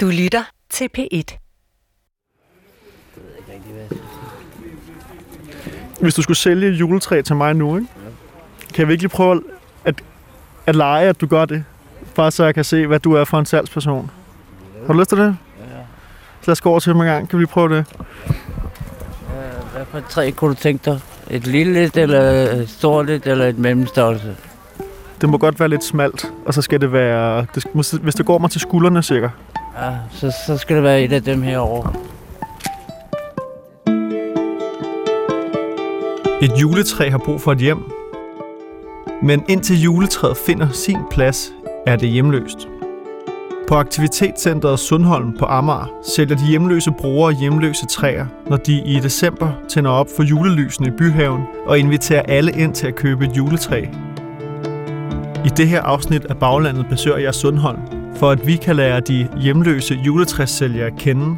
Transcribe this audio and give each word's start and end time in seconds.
Du 0.00 0.06
lytter 0.06 0.42
til 0.70 0.88
P1. 0.98 1.38
Hvis 6.00 6.14
du 6.14 6.22
skulle 6.22 6.36
sælge 6.36 6.68
et 6.68 6.80
juletræ 6.80 7.22
til 7.22 7.36
mig 7.36 7.54
nu, 7.54 7.76
ikke? 7.76 7.88
kan 8.74 8.78
jeg 8.78 8.88
virkelig 8.88 9.10
prøve 9.10 9.42
at, 9.84 10.02
at 10.66 10.76
lege, 10.76 11.08
at 11.08 11.20
du 11.20 11.26
gør 11.26 11.44
det? 11.44 11.64
Bare 12.14 12.30
så 12.30 12.44
jeg 12.44 12.54
kan 12.54 12.64
se, 12.64 12.86
hvad 12.86 13.00
du 13.00 13.12
er 13.12 13.24
for 13.24 13.38
en 13.38 13.46
salgsperson. 13.46 14.10
Har 14.86 14.92
du 14.92 14.98
lyst 14.98 15.08
til 15.08 15.18
det? 15.18 15.24
Ja. 15.58 15.64
Så 16.40 16.46
lad 16.46 16.52
os 16.52 16.60
gå 16.60 16.70
over 16.70 16.80
til 16.80 16.92
ham 16.92 17.00
en 17.00 17.06
gang. 17.06 17.28
Kan 17.28 17.38
vi 17.38 17.42
lige 17.42 17.52
prøve 17.52 17.76
det? 17.76 17.84
Hvad 19.72 19.86
for 19.90 19.98
et 19.98 20.04
træ 20.04 20.30
kunne 20.30 20.54
du 20.54 20.60
tænke 20.60 20.90
dig? 20.90 21.00
Et 21.30 21.46
lille 21.46 21.84
et, 21.84 21.96
eller 21.96 22.20
et 22.20 22.68
stort 22.68 23.10
et, 23.10 23.26
eller 23.26 23.46
et 23.46 23.58
mellemstørrelse? 23.58 24.36
Det 25.20 25.28
må 25.28 25.38
godt 25.38 25.60
være 25.60 25.68
lidt 25.68 25.84
smalt, 25.84 26.32
og 26.46 26.54
så 26.54 26.62
skal 26.62 26.80
det 26.80 26.92
være... 26.92 27.46
Det, 27.54 27.64
hvis 28.02 28.14
det 28.14 28.26
går 28.26 28.38
mig 28.38 28.50
til 28.50 28.60
skuldrene 28.60 29.02
cirka. 29.02 29.28
Ja, 29.82 29.92
så, 30.10 30.32
så 30.46 30.56
skal 30.56 30.76
det 30.76 30.84
være 30.84 31.02
et 31.02 31.12
af 31.12 31.22
dem 31.22 31.42
herovre. 31.42 31.92
Et 36.42 36.60
juletræ 36.60 37.10
har 37.10 37.18
brug 37.18 37.40
for 37.40 37.52
et 37.52 37.58
hjem. 37.58 37.78
Men 39.22 39.44
indtil 39.48 39.82
juletræet 39.82 40.36
finder 40.46 40.68
sin 40.72 40.98
plads, 41.10 41.52
er 41.86 41.96
det 41.96 42.08
hjemløst. 42.08 42.68
På 43.68 43.74
aktivitetscenteret 43.74 44.78
Sundholm 44.78 45.36
på 45.38 45.44
Amager 45.44 45.90
sælger 46.02 46.36
de 46.36 46.46
hjemløse 46.46 46.90
brugere 46.90 47.32
hjemløse 47.32 47.86
træer, 47.86 48.26
når 48.46 48.56
de 48.56 48.82
i 48.84 49.00
december 49.00 49.52
tænder 49.68 49.90
op 49.90 50.06
for 50.16 50.22
julelysene 50.22 50.88
i 50.88 50.90
byhaven 50.90 51.42
og 51.66 51.78
inviterer 51.78 52.22
alle 52.22 52.52
ind 52.52 52.74
til 52.74 52.86
at 52.86 52.94
købe 52.94 53.24
et 53.24 53.36
juletræ. 53.36 53.84
I 55.44 55.48
det 55.56 55.68
her 55.68 55.82
afsnit 55.82 56.24
af 56.24 56.36
Baglandet 56.36 56.86
besøger 56.90 57.18
jeg 57.18 57.34
Sundholm, 57.34 57.97
for 58.18 58.30
at 58.30 58.46
vi 58.46 58.56
kan 58.56 58.76
lære 58.76 59.00
de 59.00 59.28
hjemløse 59.40 59.94
juletræssælgere 59.94 60.86
at 60.86 60.96
kende, 60.98 61.36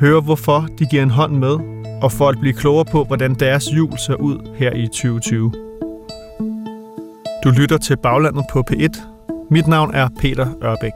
høre 0.00 0.20
hvorfor 0.20 0.66
de 0.78 0.86
giver 0.86 1.02
en 1.02 1.10
hånd 1.10 1.32
med, 1.32 1.58
og 2.02 2.12
for 2.12 2.28
at 2.28 2.38
blive 2.40 2.54
klogere 2.54 2.84
på, 2.84 3.04
hvordan 3.04 3.34
deres 3.34 3.64
jul 3.76 3.98
ser 3.98 4.14
ud 4.14 4.56
her 4.56 4.72
i 4.72 4.86
2020. 4.86 5.52
Du 7.44 7.50
lytter 7.50 7.78
til 7.78 7.96
Baglandet 7.96 8.44
på 8.52 8.64
P1. 8.70 9.00
Mit 9.50 9.66
navn 9.66 9.94
er 9.94 10.08
Peter 10.20 10.46
Ørbæk. 10.62 10.92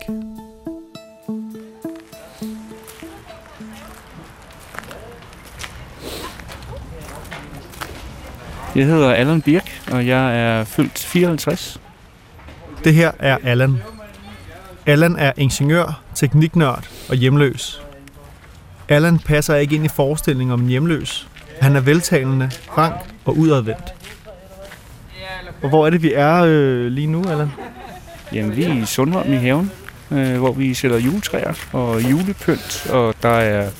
Jeg 8.77 8.87
hedder 8.87 9.12
Allan 9.12 9.42
Birk, 9.42 9.83
og 9.92 10.07
jeg 10.07 10.41
er 10.41 10.65
fyldt 10.65 10.98
54. 10.98 11.81
Det 12.85 12.95
her 12.95 13.12
er 13.19 13.39
Allan. 13.45 13.94
Allan 14.87 15.17
er 15.17 15.33
ingeniør, 15.37 16.03
tekniknørd 16.15 16.89
og 17.09 17.17
hjemløs. 17.17 17.83
Allan 18.89 19.19
passer 19.19 19.55
ikke 19.55 19.75
ind 19.75 19.85
i 19.85 19.89
forestillingen 19.89 20.53
om 20.53 20.61
en 20.61 20.69
hjemløs. 20.69 21.29
Han 21.61 21.77
er 21.77 21.81
veltalende, 21.81 22.51
frank 22.75 22.95
og 23.25 23.39
udadvendt. 23.39 23.95
Og 25.63 25.69
hvor 25.69 25.87
er 25.87 25.91
det, 25.91 26.03
vi 26.03 26.13
er 26.13 26.35
øh, 26.35 26.87
lige 26.87 27.07
nu, 27.07 27.25
Allan? 27.29 27.51
Jamen, 28.33 28.57
vi 28.57 28.65
er 28.65 28.83
i 28.83 28.87
Sundholm 28.87 29.33
i 29.33 29.37
haven, 29.37 29.71
øh, 30.11 30.39
hvor 30.39 30.53
vi 30.53 30.75
sætter 30.75 30.98
juletræer 30.98 31.53
og 31.73 32.11
julepynt, 32.11 32.87
og 32.91 33.15
der 33.23 33.29
er 33.29 33.71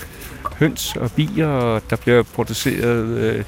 høns 0.59 0.97
og 0.97 1.11
bier, 1.13 1.47
og 1.47 1.83
der 1.91 1.97
bliver 1.97 2.23
produceret 2.23 3.07
øh, 3.07 3.45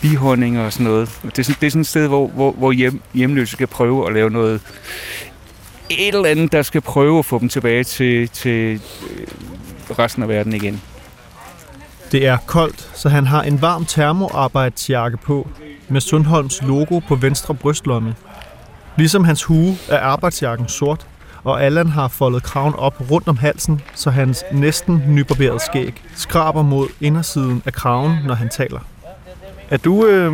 bihonning 0.00 0.60
og 0.60 0.72
sådan 0.72 0.86
noget. 0.86 1.18
Det, 1.22 1.38
er 1.38 1.42
sådan, 1.42 1.56
det 1.60 1.66
er 1.66 1.70
sådan 1.70 1.80
et 1.80 1.86
sted, 1.86 2.08
hvor, 2.08 2.26
hvor, 2.26 2.52
hvor 2.52 2.72
hjem, 2.72 3.00
hjemløse 3.14 3.56
kan 3.56 3.68
prøve 3.68 4.06
at 4.06 4.14
lave 4.14 4.30
noget 4.30 4.60
et 5.90 6.14
eller 6.14 6.28
andet, 6.28 6.52
der 6.52 6.62
skal 6.62 6.80
prøve 6.80 7.18
at 7.18 7.24
få 7.24 7.38
dem 7.38 7.48
tilbage 7.48 7.84
til, 7.84 8.28
til 8.28 8.80
øh, 9.10 9.28
resten 9.98 10.22
af 10.22 10.28
verden 10.28 10.52
igen. 10.52 10.82
Det 12.12 12.26
er 12.26 12.36
koldt, 12.46 12.90
så 12.94 13.08
han 13.08 13.26
har 13.26 13.42
en 13.42 13.62
varm 13.62 13.84
termoarbejdsjakke 13.84 15.16
på, 15.16 15.48
med 15.88 16.00
Sundholms 16.00 16.62
logo 16.62 16.98
på 16.98 17.14
venstre 17.14 17.54
brystlomme. 17.54 18.14
Ligesom 18.96 19.24
hans 19.24 19.42
hue 19.42 19.76
er 19.88 19.98
arbejdsjakken 19.98 20.68
sort, 20.68 21.06
og 21.44 21.64
Allan 21.64 21.86
har 21.86 22.08
foldet 22.08 22.42
kraven 22.42 22.74
op 22.74 23.10
rundt 23.10 23.28
om 23.28 23.36
halsen, 23.36 23.80
så 23.94 24.10
hans 24.10 24.44
næsten 24.52 25.02
nybarberede 25.08 25.60
skæg 25.60 26.02
skraber 26.14 26.62
mod 26.62 26.88
indersiden 27.00 27.62
af 27.66 27.72
kraven, 27.72 28.18
når 28.26 28.34
han 28.34 28.48
taler. 28.48 28.80
Er 29.70 29.76
du, 29.76 30.06
øh, 30.06 30.32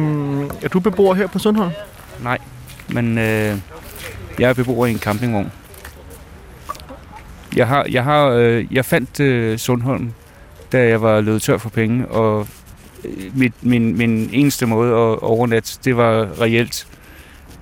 er 0.63 0.69
du 0.69 0.81
beboer 0.81 1.15
her 1.15 1.27
på 1.27 1.39
Sundholm? 1.39 1.71
Nej, 2.23 2.39
men 2.89 3.19
øh, 3.19 3.57
jeg 4.39 4.51
er 4.51 4.55
beboer 4.55 4.87
i 4.87 4.91
en 4.91 4.99
campingvogn. 4.99 5.53
Jeg 7.57 7.67
har, 7.67 7.87
jeg 7.91 8.05
har, 8.05 8.27
øh, 8.27 8.75
jeg 8.75 8.85
fandt 8.85 9.21
øh, 9.21 9.59
Sundholm, 9.59 10.13
da 10.73 10.89
jeg 10.89 11.03
var 11.03 11.21
løbet 11.21 11.43
tør 11.43 11.59
for 11.59 11.69
penge, 11.69 12.09
og 12.09 12.47
øh, 13.05 13.39
mit, 13.39 13.53
min, 13.63 13.97
min 13.99 14.31
eneste 14.33 14.67
måde 14.67 14.91
at 14.91 15.19
overnatte, 15.23 15.79
det 15.85 15.97
var 15.97 16.41
reelt 16.41 16.87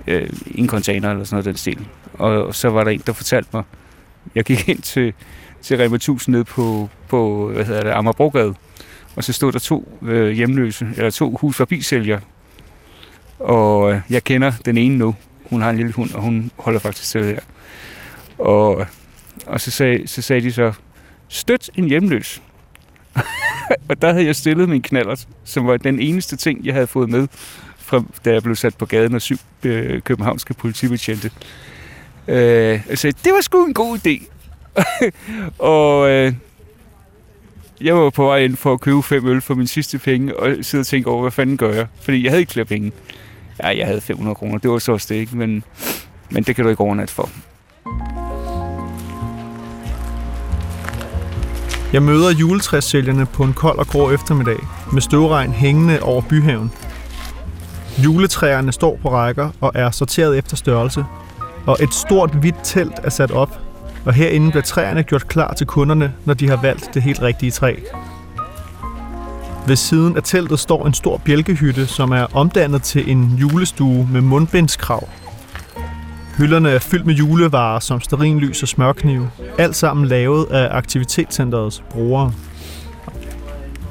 øh, 0.07 0.29
en 0.55 0.67
container 0.67 1.11
eller 1.11 1.23
sådan 1.23 1.35
noget 1.35 1.45
den 1.45 1.57
stil. 1.57 1.87
Og 2.13 2.55
så 2.55 2.69
var 2.69 2.83
der 2.83 2.91
en, 2.91 3.03
der 3.05 3.13
fortalte 3.13 3.49
mig, 3.53 3.63
jeg 4.35 4.43
gik 4.43 4.69
ind 4.69 4.81
til, 4.81 5.13
til 5.61 5.77
Rema 5.77 5.95
1000 5.95 6.33
nede 6.33 6.43
på, 6.43 6.89
på 7.07 7.51
hvad 7.53 7.65
hedder 7.65 7.83
det, 7.83 7.91
Amagerbrogade, 7.91 8.53
og 9.15 9.23
så 9.23 9.33
stod 9.33 9.51
der 9.51 9.59
to 9.59 9.99
øh, 10.01 10.31
hjemløse, 10.31 10.87
eller 10.97 11.09
to 11.09 11.37
hus 11.41 11.57
forbi. 11.57 11.83
Og 13.39 13.93
øh, 13.93 14.01
jeg 14.09 14.23
kender 14.23 14.51
den 14.65 14.77
ene 14.77 14.97
nu. 14.97 15.15
Hun 15.49 15.61
har 15.61 15.69
en 15.69 15.77
lille 15.77 15.91
hund, 15.91 16.13
og 16.13 16.21
hun 16.21 16.51
holder 16.57 16.79
faktisk 16.79 17.09
til 17.09 17.23
her. 17.23 17.39
Og, 18.37 18.85
og 19.45 19.61
så, 19.61 19.71
sagde, 19.71 20.07
så 20.07 20.21
sagde 20.21 20.41
de 20.41 20.51
så, 20.51 20.73
støt 21.27 21.69
en 21.75 21.85
hjemløs. 21.85 22.41
og 23.89 24.01
der 24.01 24.13
havde 24.13 24.25
jeg 24.25 24.35
stillet 24.35 24.69
min 24.69 24.81
knallert, 24.81 25.27
som 25.43 25.67
var 25.67 25.77
den 25.77 25.99
eneste 25.99 26.35
ting, 26.35 26.65
jeg 26.65 26.73
havde 26.73 26.87
fået 26.87 27.09
med, 27.09 27.27
fra, 27.77 28.03
da 28.25 28.33
jeg 28.33 28.43
blev 28.43 28.55
sat 28.55 28.77
på 28.77 28.85
gaden 28.85 29.15
af 29.15 29.21
syv 29.21 29.37
øh, 29.63 30.01
københavnske 30.01 30.53
politibetjente. 30.53 31.31
Øh, 32.27 32.81
jeg 32.89 32.97
sagde, 32.97 33.17
det 33.23 33.33
var 33.33 33.41
sgu 33.41 33.65
en 33.65 33.73
god 33.73 33.97
idé. 33.97 34.25
og 35.75 36.09
øh, 36.09 36.33
jeg 37.81 37.95
var 37.95 38.09
på 38.09 38.23
vej 38.23 38.37
ind 38.37 38.55
for 38.55 38.73
at 38.73 38.81
købe 38.81 39.03
fem 39.03 39.27
øl 39.27 39.41
for 39.41 39.55
min 39.55 39.67
sidste 39.67 39.99
penge, 39.99 40.39
og 40.39 40.55
sidde 40.61 40.81
og 40.81 40.87
tænke 40.87 41.09
over, 41.09 41.21
hvad 41.21 41.31
fanden 41.31 41.57
gør 41.57 41.73
jeg? 41.73 41.87
Fordi 42.01 42.23
jeg 42.23 42.31
havde 42.31 42.41
ikke 42.41 42.53
flere 42.53 42.65
penge. 42.65 42.91
Ja, 43.63 43.77
jeg 43.77 43.87
havde 43.87 44.01
500 44.01 44.35
kroner, 44.35 44.57
det 44.57 44.71
var 44.71 44.79
så 44.79 44.91
også 44.91 45.07
det, 45.09 45.15
ikke? 45.15 45.37
Men, 45.37 45.63
men 46.29 46.43
det 46.43 46.55
kan 46.55 46.63
du 46.63 46.69
ikke 46.69 46.81
overnatte 46.81 47.13
for. 47.13 47.29
Jeg 51.93 52.03
møder 52.03 52.31
juletræssælgerne 52.31 53.25
på 53.25 53.43
en 53.43 53.53
kold 53.53 53.79
og 53.79 53.87
grå 53.87 54.11
eftermiddag, 54.11 54.57
med 54.93 55.01
støvregn 55.01 55.51
hængende 55.51 55.99
over 56.01 56.21
byhaven. 56.21 56.71
Juletræerne 58.03 58.71
står 58.71 58.99
på 59.01 59.09
rækker 59.09 59.49
og 59.61 59.71
er 59.75 59.91
sorteret 59.91 60.37
efter 60.37 60.57
størrelse, 60.57 61.05
og 61.67 61.77
et 61.81 61.93
stort 61.93 62.35
hvidt 62.35 62.55
telt 62.63 62.99
er 63.03 63.09
sat 63.09 63.31
op, 63.31 63.59
og 64.05 64.13
herinde 64.13 64.49
bliver 64.49 64.63
træerne 64.63 65.03
gjort 65.03 65.27
klar 65.27 65.53
til 65.53 65.67
kunderne, 65.67 66.13
når 66.25 66.33
de 66.33 66.49
har 66.49 66.61
valgt 66.61 66.89
det 66.93 67.01
helt 67.01 67.21
rigtige 67.21 67.51
træ. 67.51 67.75
Ved 69.69 69.75
siden 69.75 70.17
af 70.17 70.23
teltet 70.23 70.59
står 70.59 70.85
en 70.85 70.93
stor 70.93 71.17
bjælkehytte, 71.25 71.87
som 71.87 72.11
er 72.11 72.25
omdannet 72.35 72.83
til 72.83 73.11
en 73.11 73.35
julestue 73.39 74.09
med 74.11 74.21
mundbindskrav. 74.21 75.09
Hylderne 76.37 76.69
er 76.69 76.79
fyldt 76.79 77.05
med 77.05 77.15
julevarer 77.15 77.79
som 77.79 78.01
sterinlys 78.01 78.61
og 78.61 78.67
smørknive, 78.67 79.29
alt 79.57 79.75
sammen 79.75 80.07
lavet 80.07 80.45
af 80.45 80.77
Aktivitetscenterets 80.77 81.83
brugere. 81.89 82.33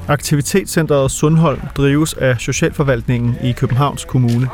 Aktivitetscenteret 0.07 1.11
Sundholm 1.11 1.61
drives 1.77 2.13
af 2.13 2.35
Socialforvaltningen 2.39 3.35
i 3.43 3.51
Københavns 3.51 4.05
Kommune. 4.05 4.49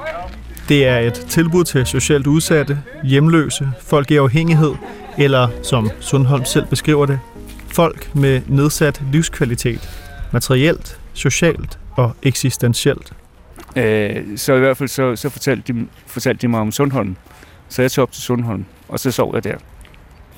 Det 0.70 0.88
er 0.88 0.98
et 0.98 1.14
tilbud 1.14 1.64
til 1.64 1.86
socialt 1.86 2.28
udsatte, 2.28 2.80
hjemløse, 3.04 3.70
folk 3.82 4.12
i 4.12 4.16
afhængighed, 4.16 4.74
eller 5.18 5.48
som 5.64 5.90
Sundholm 6.00 6.46
selv 6.46 6.66
beskriver 6.66 7.06
det, 7.06 7.20
folk 7.68 8.16
med 8.16 8.42
nedsat 8.48 9.02
livskvalitet, 9.12 9.90
materielt, 10.32 11.00
socialt 11.16 11.80
og 11.92 12.16
eksistentielt. 12.24 13.14
Øh, 13.76 14.38
så 14.38 14.54
i 14.54 14.60
hvert 14.60 14.78
fald 14.78 14.90
så, 14.90 15.16
så 15.16 15.30
fortalte, 15.30 15.74
de, 15.74 15.88
fortalte 16.08 16.42
de 16.42 16.48
mig 16.48 16.60
om 16.60 16.72
Sundholm. 16.72 17.16
Så 17.70 17.82
jeg 17.82 17.92
tog 17.92 18.02
op 18.04 18.12
til 18.12 18.24
Sundholm, 18.24 18.66
og 18.90 19.00
så 19.00 19.12
sov 19.12 19.36
jeg 19.36 19.44
der. 19.44 19.58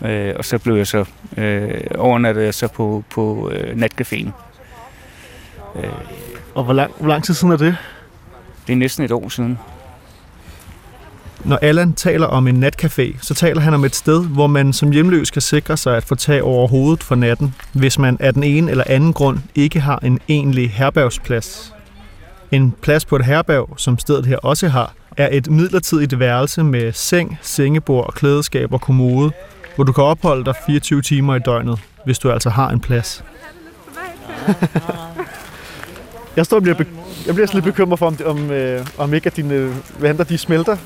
Øh, 0.06 0.34
og 0.38 0.46
så 0.46 0.58
blev 0.58 0.76
jeg 0.76 0.88
så, 0.88 1.06
øh, 1.38 1.82
overnattede 1.96 2.46
jeg 2.46 2.54
så 2.54 2.68
på, 2.68 3.04
på 3.10 3.50
øh, 3.54 3.78
natcaféen. 3.84 4.30
Øh, 5.76 5.92
Og 6.56 6.64
hvor 6.64 6.74
lang, 6.74 6.92
hvor 7.00 7.08
lang 7.08 7.24
tid 7.24 7.34
siden 7.34 7.54
er 7.54 7.58
det? 7.58 7.78
det 8.68 8.74
er 8.74 8.78
næsten 8.78 9.06
et 9.06 9.12
år 9.12 9.30
siden. 9.30 9.60
Når 11.46 11.60
Allan 11.62 11.94
taler 11.94 12.28
om 12.28 12.48
en 12.48 12.64
natcafé, 12.64 13.18
så 13.22 13.34
taler 13.34 13.62
han 13.62 13.74
om 13.74 13.86
et 13.86 13.96
sted, 13.96 14.26
hvor 14.26 14.48
man 14.48 14.74
som 14.74 14.92
hjemløs 14.92 15.32
kan 15.32 15.42
sikre 15.42 15.78
sig 15.78 15.98
at 15.98 16.04
få 16.04 16.16
tag 16.16 16.44
over 16.44 16.68
hovedet 16.68 17.04
for 17.04 17.16
natten, 17.16 17.56
hvis 17.74 18.00
man 18.00 18.18
af 18.20 18.34
den 18.34 18.44
ene 18.44 18.72
eller 18.72 18.84
anden 18.88 19.14
grund 19.14 19.40
ikke 19.56 19.80
har 19.80 20.00
en 20.04 20.20
egentlig 20.30 20.72
herbergsplads. 20.72 21.74
En 22.52 22.74
plads 22.82 23.06
på 23.06 23.16
et 23.16 23.26
herberg, 23.26 23.70
som 23.78 24.00
stedet 24.00 24.26
her 24.26 24.38
også 24.38 24.68
har, 24.68 24.94
er 25.18 25.30
et 25.32 25.50
midlertidigt 25.50 26.20
værelse 26.20 26.64
med 26.64 26.94
seng, 26.94 27.38
sengebord, 27.42 28.14
klædeskab 28.16 28.74
og 28.74 28.82
kommode, 28.82 29.32
hvor 29.76 29.84
du 29.84 29.92
kan 29.92 30.04
opholde 30.04 30.46
dig 30.46 30.54
24 30.66 31.02
timer 31.02 31.36
i 31.36 31.40
døgnet, 31.40 31.80
hvis 32.06 32.20
du 32.20 32.32
altså 32.32 32.50
har 32.50 32.70
en 32.70 32.80
plads. 32.80 33.24
jeg 36.36 36.46
står 36.46 36.58
og 36.58 36.64
bliver, 36.64 36.78
be- 36.78 36.86
jeg 37.26 37.36
bliver 37.36 37.48
lidt 37.54 37.66
bekymret 37.66 38.00
for, 38.00 38.08
om, 38.08 38.18
om, 38.26 38.52
øh, 38.52 38.88
om 38.98 39.14
ikke 39.14 39.28
at 39.28 39.36
dine 39.36 39.74
vandre 40.00 40.24
de 40.24 40.38
smelter. 40.38 40.78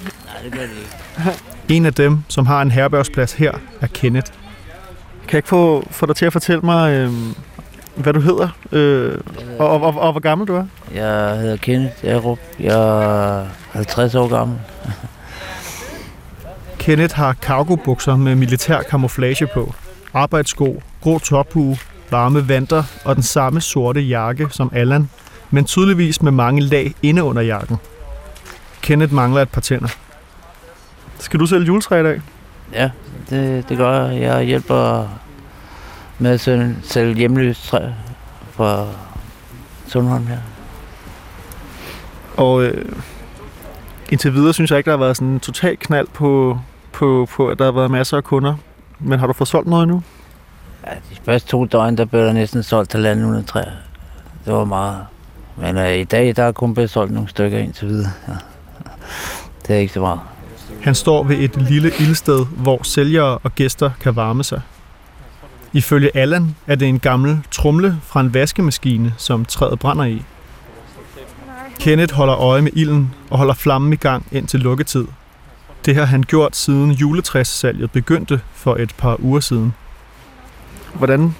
Det 0.44 0.52
gør 0.52 0.62
det 0.62 0.70
ikke. 0.70 1.40
En 1.70 1.86
af 1.86 1.94
dem, 1.94 2.24
som 2.28 2.46
har 2.46 2.62
en 2.62 2.72
herbergsplads 2.72 3.34
her, 3.34 3.52
er 3.82 3.88
Kenneth. 3.88 4.32
Kan 5.28 5.32
jeg 5.32 5.38
ikke 5.38 5.50
få, 5.50 5.88
få 5.92 6.06
dig 6.06 6.16
til 6.16 6.26
at 6.26 6.34
fortælle 6.34 6.62
mig, 6.62 6.92
øh, 6.92 7.12
hvad 7.96 8.14
du 8.14 8.20
hedder, 8.20 8.48
øh, 8.72 9.18
og, 9.60 9.70
og, 9.70 9.82
og, 9.82 10.00
og 10.00 10.12
hvor 10.12 10.22
gammel 10.22 10.48
du 10.48 10.56
er? 10.56 10.66
Jeg 10.94 11.38
hedder 11.38 11.58
Kenneth 11.58 11.96
Erup. 12.04 12.40
Jeg 12.60 13.42
er 13.42 13.46
50 13.72 14.16
år 14.16 14.28
gammel. 14.28 14.58
Kenneth 16.80 17.16
har 17.16 17.34
cargobukser 17.34 18.16
med 18.16 18.36
militær 18.36 18.82
camouflage 18.82 19.48
på, 19.54 19.74
arbejdssko, 20.14 20.82
grå 21.02 21.20
tophue, 21.20 21.78
varme 22.12 22.50
vanter 22.50 22.84
og 23.06 23.16
den 23.16 23.24
samme 23.24 23.62
sorte 23.62 24.02
jakke 24.02 24.48
som 24.52 24.72
Allan, 24.74 25.10
men 25.50 25.66
tydeligvis 25.66 26.22
med 26.22 26.32
mange 26.32 26.62
lag 26.62 26.94
inde 27.02 27.24
under 27.24 27.42
jakken. 27.42 27.78
Kenneth 28.82 29.14
mangler 29.14 29.42
et 29.42 29.50
par 29.50 29.62
tænder. 29.62 29.88
Skal 31.22 31.40
du 31.40 31.46
sælge 31.46 31.66
juletræ 31.66 32.00
i 32.00 32.04
dag? 32.04 32.22
Ja, 32.74 32.90
det, 33.30 33.70
det 33.70 33.78
gør 33.78 34.06
jeg. 34.06 34.22
Jeg 34.22 34.44
hjælper 34.44 35.08
med 36.20 36.32
at 36.32 36.40
sælge, 36.40 36.76
sælge 36.84 37.16
hjemløst 37.16 37.68
træ 37.68 37.90
fra 38.52 38.88
Sundholm 39.88 40.28
her. 40.28 40.38
Og 42.38 42.64
øh, 42.64 42.86
indtil 44.10 44.34
videre 44.34 44.54
synes 44.54 44.72
jeg 44.72 44.78
ikke, 44.78 44.92
der 44.92 44.98
har 44.98 45.04
været 45.04 45.18
sådan 45.18 45.28
en 45.28 45.40
total 45.40 45.78
knald 45.78 46.08
på, 46.14 46.60
på, 46.92 47.28
på, 47.32 47.48
at 47.48 47.60
der 47.60 47.66
har 47.66 47.72
været 47.72 47.92
masser 47.92 48.18
af 48.18 48.24
kunder. 48.24 48.56
Men 49.00 49.20
har 49.20 49.28
du 49.28 49.34
fået 49.34 49.48
solgt 49.48 49.68
noget 49.68 49.88
nu? 49.88 50.04
Ja, 50.88 50.94
de 50.94 51.16
første 51.26 51.50
to 51.50 51.66
døgn, 51.66 51.98
der 51.98 52.06
blev 52.06 52.22
der 52.22 52.34
næsten 52.34 52.64
solgt 52.64 52.90
til 52.90 53.00
landet 53.00 53.46
træ. 53.46 53.64
Det 54.46 54.54
var 54.54 54.66
meget. 54.66 55.06
Men 55.58 55.78
øh, 55.78 55.98
i 55.98 56.04
dag, 56.04 56.36
der 56.36 56.44
er 56.44 56.52
kun 56.52 56.74
blevet 56.74 56.90
solgt 56.90 57.14
nogle 57.14 57.30
stykker 57.30 57.60
indtil 57.60 57.88
videre. 57.88 58.12
Ja. 58.28 58.34
Det 59.68 59.76
er 59.76 59.80
ikke 59.80 59.94
så 59.94 60.00
meget. 60.00 60.20
Han 60.84 60.96
står 60.96 61.24
ved 61.24 61.38
et 61.38 61.62
lille 61.70 61.92
ildsted, 62.00 62.46
hvor 62.46 62.84
sælgere 62.84 63.38
og 63.38 63.56
gæster 63.56 63.92
kan 64.00 64.16
varme 64.16 64.44
sig. 64.44 64.62
Ifølge 65.74 66.18
Allan 66.18 66.56
er 66.68 66.76
det 66.76 66.88
en 66.88 67.00
gammel 67.00 67.40
trumle 67.52 67.98
fra 68.04 68.20
en 68.22 68.34
vaskemaskine, 68.34 69.14
som 69.18 69.46
træet 69.46 69.80
brænder 69.80 70.06
i. 70.06 70.22
Kenneth 71.80 72.14
holder 72.14 72.38
øje 72.38 72.62
med 72.62 72.72
ilden 72.74 73.14
og 73.30 73.38
holder 73.38 73.54
flammen 73.54 73.94
i 73.94 73.96
gang 73.96 74.26
indtil 74.32 74.60
lukketid. 74.60 75.06
Det 75.86 75.96
har 75.96 76.06
han 76.06 76.24
gjort 76.24 76.56
siden 76.56 76.92
juletræssalget 76.92 77.92
begyndte 77.92 78.42
for 78.54 78.76
et 78.76 78.96
par 78.98 79.18
uger 79.20 79.40
siden. 79.40 79.74
Hvordan 80.94 81.36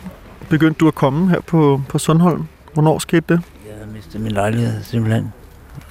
begyndte 0.50 0.80
du 0.80 0.88
at 0.88 0.96
komme 0.96 1.30
her 1.30 1.40
på, 1.40 1.82
på 1.90 1.98
Sundholm? 1.98 2.48
Hvornår 2.74 3.00
skete 3.00 3.26
det? 3.30 3.42
Jeg 3.68 3.76
havde 3.80 3.94
mistet 3.94 4.22
min 4.22 4.32
lejlighed 4.32 4.84
simpelthen. 4.84 5.34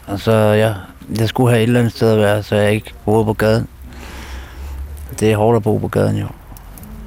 Og 0.06 0.20
så 0.20 0.32
ja, 0.32 0.74
jeg 1.18 1.28
skulle 1.28 1.50
have 1.50 1.62
et 1.62 1.66
eller 1.66 1.80
andet 1.80 1.92
sted 1.92 2.12
at 2.12 2.18
være, 2.18 2.42
så 2.42 2.56
jeg 2.56 2.72
ikke 2.72 2.92
boede 3.04 3.24
på 3.24 3.32
gaden. 3.32 3.68
Det 5.20 5.32
er 5.32 5.36
hårdt 5.36 5.56
at 5.56 5.62
bo 5.62 5.78
på 5.78 5.88
gaden 5.88 6.16
jo. 6.16 6.26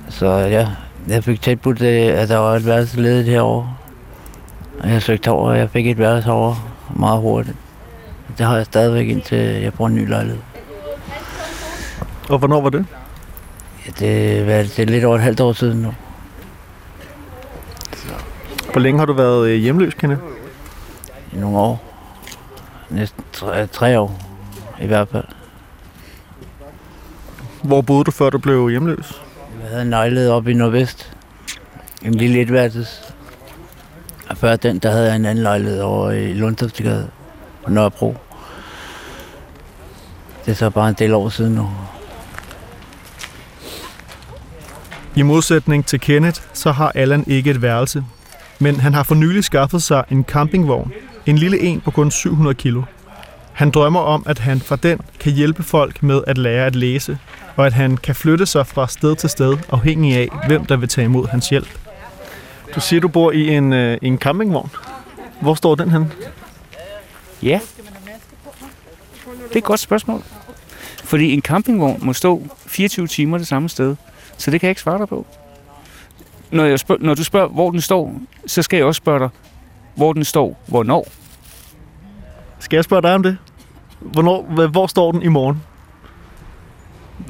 Så 0.09 0.27
ja, 0.27 0.67
jeg 1.07 1.23
fik 1.23 1.41
tilbudt, 1.41 1.79
det, 1.79 2.09
at 2.09 2.29
der 2.29 2.37
var 2.37 2.55
et 2.55 2.65
værelse 2.65 3.01
ledigt 3.01 3.27
herovre. 3.27 3.75
Og 4.79 4.89
jeg 4.89 5.01
søgte 5.01 5.31
over, 5.31 5.49
og 5.49 5.57
jeg 5.57 5.69
fik 5.69 5.87
et 5.87 5.97
værelse 5.97 6.25
herovre 6.25 6.57
meget 6.95 7.21
hurtigt. 7.21 7.57
Det 8.37 8.45
har 8.45 8.55
jeg 8.55 8.65
stadigvæk 8.65 9.07
indtil 9.07 9.37
jeg 9.37 9.73
får 9.73 9.87
en 9.87 9.95
ny 9.95 10.09
lejlighed. 10.09 10.41
Og 12.29 12.37
hvornår 12.37 12.61
var 12.61 12.69
det? 12.69 12.85
Ja, 13.85 13.91
det, 13.91 14.47
det, 14.47 14.77
det 14.77 14.79
er 14.79 14.85
lidt 14.85 15.03
over 15.03 15.15
et 15.15 15.21
halvt 15.21 15.39
år 15.39 15.53
siden 15.53 15.81
nu. 15.81 15.93
Hvor 18.71 18.81
længe 18.81 18.99
har 18.99 19.05
du 19.05 19.13
været 19.13 19.47
øh, 19.47 19.55
hjemløs, 19.55 19.93
Kenneth? 19.93 20.21
I 21.33 21.35
nogle 21.35 21.57
år. 21.57 21.92
Næsten 22.93 23.23
tre, 23.33 23.67
tre 23.67 23.99
år 23.99 24.19
i 24.81 24.87
hvert 24.87 25.07
fald. 25.07 25.25
Hvor 27.63 27.81
boede 27.81 28.03
du, 28.03 28.11
før 28.11 28.29
du 28.29 28.37
blev 28.37 28.69
hjemløs? 28.69 29.21
Jeg 29.61 29.69
havde 29.69 29.81
en 29.81 29.89
lejlighed 29.89 30.29
oppe 30.29 30.51
i 30.51 30.53
Nordvest. 30.53 31.11
En 32.05 32.13
lille 32.13 32.41
etværelses. 32.41 33.13
Og 34.29 34.37
før 34.37 34.55
den, 34.55 34.79
der 34.79 34.91
havde 34.91 35.07
jeg 35.07 35.15
en 35.15 35.25
anden 35.25 35.43
lejlighed 35.43 35.81
over 35.81 36.11
i 36.11 36.33
Lundtoftegade 36.33 37.09
på 37.63 37.69
Nørrebro. 37.69 38.17
Det 40.45 40.51
er 40.51 40.55
så 40.55 40.69
bare 40.69 40.89
en 40.89 40.95
del 40.99 41.13
år 41.13 41.29
siden 41.29 41.53
nu. 41.53 41.69
I 45.15 45.21
modsætning 45.21 45.85
til 45.85 45.99
Kenneth, 45.99 46.41
så 46.53 46.71
har 46.71 46.91
Allan 46.95 47.23
ikke 47.27 47.51
et 47.51 47.61
værelse. 47.61 48.03
Men 48.59 48.79
han 48.79 48.93
har 48.93 49.03
for 49.03 49.15
nylig 49.15 49.43
skaffet 49.43 49.83
sig 49.83 50.03
en 50.11 50.23
campingvogn. 50.23 50.91
En 51.25 51.37
lille 51.37 51.59
en 51.59 51.81
på 51.81 51.91
kun 51.91 52.11
700 52.11 52.55
kilo. 52.55 52.81
Han 53.53 53.71
drømmer 53.71 53.99
om, 53.99 54.23
at 54.25 54.39
han 54.39 54.59
fra 54.59 54.75
den 54.75 54.99
kan 55.19 55.33
hjælpe 55.33 55.63
folk 55.63 56.03
med 56.03 56.21
at 56.27 56.37
lære 56.37 56.65
at 56.65 56.75
læse, 56.75 57.17
og 57.55 57.65
at 57.65 57.73
han 57.73 57.97
kan 57.97 58.15
flytte 58.15 58.45
sig 58.45 58.67
fra 58.67 58.87
sted 58.87 59.15
til 59.15 59.29
sted, 59.29 59.57
afhængig 59.69 60.15
af, 60.17 60.29
hvem 60.47 60.65
der 60.65 60.77
vil 60.77 60.89
tage 60.89 61.05
imod 61.05 61.27
hans 61.27 61.49
hjælp. 61.49 61.79
Du 62.75 62.79
siger, 62.79 62.99
du 62.99 63.07
bor 63.07 63.31
i 63.31 63.49
en, 63.49 63.73
øh, 63.73 63.97
en 64.01 64.17
campingvogn. 64.17 64.69
Hvor 65.41 65.55
står 65.55 65.75
den 65.75 65.91
hen? 65.91 66.13
Ja. 67.43 67.59
Det 69.47 69.53
er 69.53 69.57
et 69.57 69.63
godt 69.63 69.79
spørgsmål. 69.79 70.23
Fordi 71.03 71.33
en 71.33 71.41
campingvogn 71.41 71.99
må 72.01 72.13
stå 72.13 72.47
24 72.65 73.07
timer 73.07 73.37
det 73.37 73.47
samme 73.47 73.69
sted. 73.69 73.95
Så 74.37 74.51
det 74.51 74.59
kan 74.59 74.67
jeg 74.67 74.71
ikke 74.71 74.81
svare 74.81 74.97
dig 74.97 75.07
på. 75.07 75.25
Når, 76.51 76.65
jeg 76.65 76.79
spørger, 76.79 77.03
når 77.03 77.13
du 77.13 77.23
spørger, 77.23 77.47
hvor 77.47 77.71
den 77.71 77.81
står, 77.81 78.15
så 78.45 78.61
skal 78.61 78.77
jeg 78.77 78.85
også 78.85 78.97
spørge 78.97 79.19
dig, 79.19 79.29
hvor 79.95 80.13
den 80.13 80.23
står, 80.23 80.63
hvornår. 80.67 81.07
Skal 82.59 82.77
jeg 82.77 82.83
spørge 82.83 83.01
dig 83.01 83.15
om 83.15 83.23
det? 83.23 83.37
Hvornår, 83.99 84.67
hvor 84.67 84.87
står 84.87 85.11
den 85.11 85.21
i 85.21 85.27
morgen? 85.27 85.63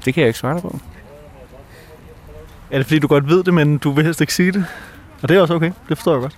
Det 0.06 0.13
kan 0.13 0.21
jeg 0.21 0.27
ikke 0.27 0.39
svare 0.39 0.54
dig 0.54 0.62
på. 0.62 0.80
Er 2.71 2.77
det 2.77 2.86
fordi, 2.86 3.00
du 3.00 3.07
godt 3.07 3.30
ved 3.30 3.44
det, 3.44 3.54
men 3.54 3.77
du 3.77 3.92
vil 3.92 4.06
helst 4.06 4.21
ikke 4.21 4.33
sige 4.33 4.51
det? 4.51 4.65
Og 5.21 5.30
det 5.30 5.38
er 5.38 5.42
også 5.42 5.54
okay. 5.54 5.71
Det 5.89 5.98
forstår 5.98 6.13
jeg 6.13 6.21
godt. 6.21 6.38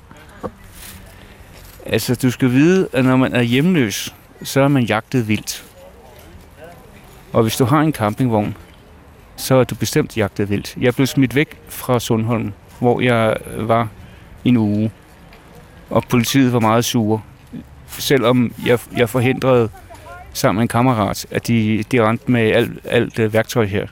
Altså, 1.85 2.15
du 2.15 2.31
skal 2.31 2.51
vide, 2.51 2.87
at 2.93 3.05
når 3.05 3.15
man 3.15 3.33
er 3.33 3.41
hjemløs, 3.41 4.15
så 4.43 4.61
er 4.61 4.67
man 4.67 4.83
jagtet 4.83 5.27
vildt. 5.27 5.65
Og 7.33 7.41
hvis 7.41 7.57
du 7.57 7.65
har 7.65 7.81
en 7.81 7.93
campingvogn, 7.93 8.57
så 9.35 9.55
er 9.55 9.63
du 9.63 9.75
bestemt 9.75 10.17
jagtet 10.17 10.49
vildt. 10.49 10.75
Jeg 10.77 10.95
blev 10.95 11.07
smidt 11.07 11.35
væk 11.35 11.61
fra 11.69 11.99
Sundholm, 11.99 12.53
hvor 12.79 13.01
jeg 13.01 13.37
var 13.57 13.87
en 14.45 14.57
uge. 14.57 14.91
Og 15.89 16.03
politiet 16.09 16.53
var 16.53 16.59
meget 16.59 16.85
sure. 16.85 17.21
Selvom 17.87 18.53
jeg, 18.65 18.79
jeg 18.97 19.09
forhindrede 19.09 19.69
sammen 20.33 20.57
med 20.57 20.61
en 20.61 20.67
kammerat, 20.67 21.25
at 21.31 21.47
de, 21.47 21.83
de 21.91 22.07
rendte 22.07 22.31
med 22.31 22.41
alt, 22.41 22.71
alt 22.85 23.19
øh, 23.19 23.33
værktøj 23.33 23.65
her. 23.65 23.87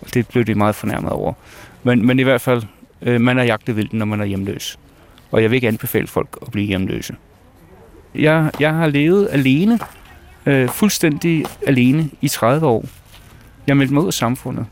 Og 0.00 0.14
det 0.14 0.28
blev 0.28 0.44
de 0.44 0.54
meget 0.54 0.74
fornærmet 0.74 1.10
over. 1.12 1.32
Men, 1.82 2.06
men 2.06 2.18
i 2.18 2.22
hvert 2.22 2.40
fald, 2.40 2.62
øh, 3.02 3.20
man 3.20 3.38
er 3.38 3.42
jagtet 3.42 3.76
vildt, 3.76 3.92
når 3.92 4.06
man 4.06 4.20
er 4.20 4.24
hjemløs. 4.24 4.78
Og 5.30 5.42
jeg 5.42 5.50
vil 5.50 5.56
ikke 5.56 5.68
anbefale 5.68 6.06
folk 6.06 6.38
at 6.42 6.50
blive 6.50 6.66
hjemløse. 6.66 7.14
Jeg, 8.14 8.50
jeg 8.60 8.74
har 8.74 8.86
levet 8.86 9.28
alene, 9.32 9.78
øh, 10.46 10.68
fuldstændig 10.68 11.44
alene 11.66 12.10
i 12.20 12.28
30 12.28 12.66
år. 12.66 12.84
Jeg 13.66 13.76
meldte 13.76 13.94
mig 13.94 14.02
ud 14.02 14.06
af 14.06 14.14
samfundet. 14.14 14.66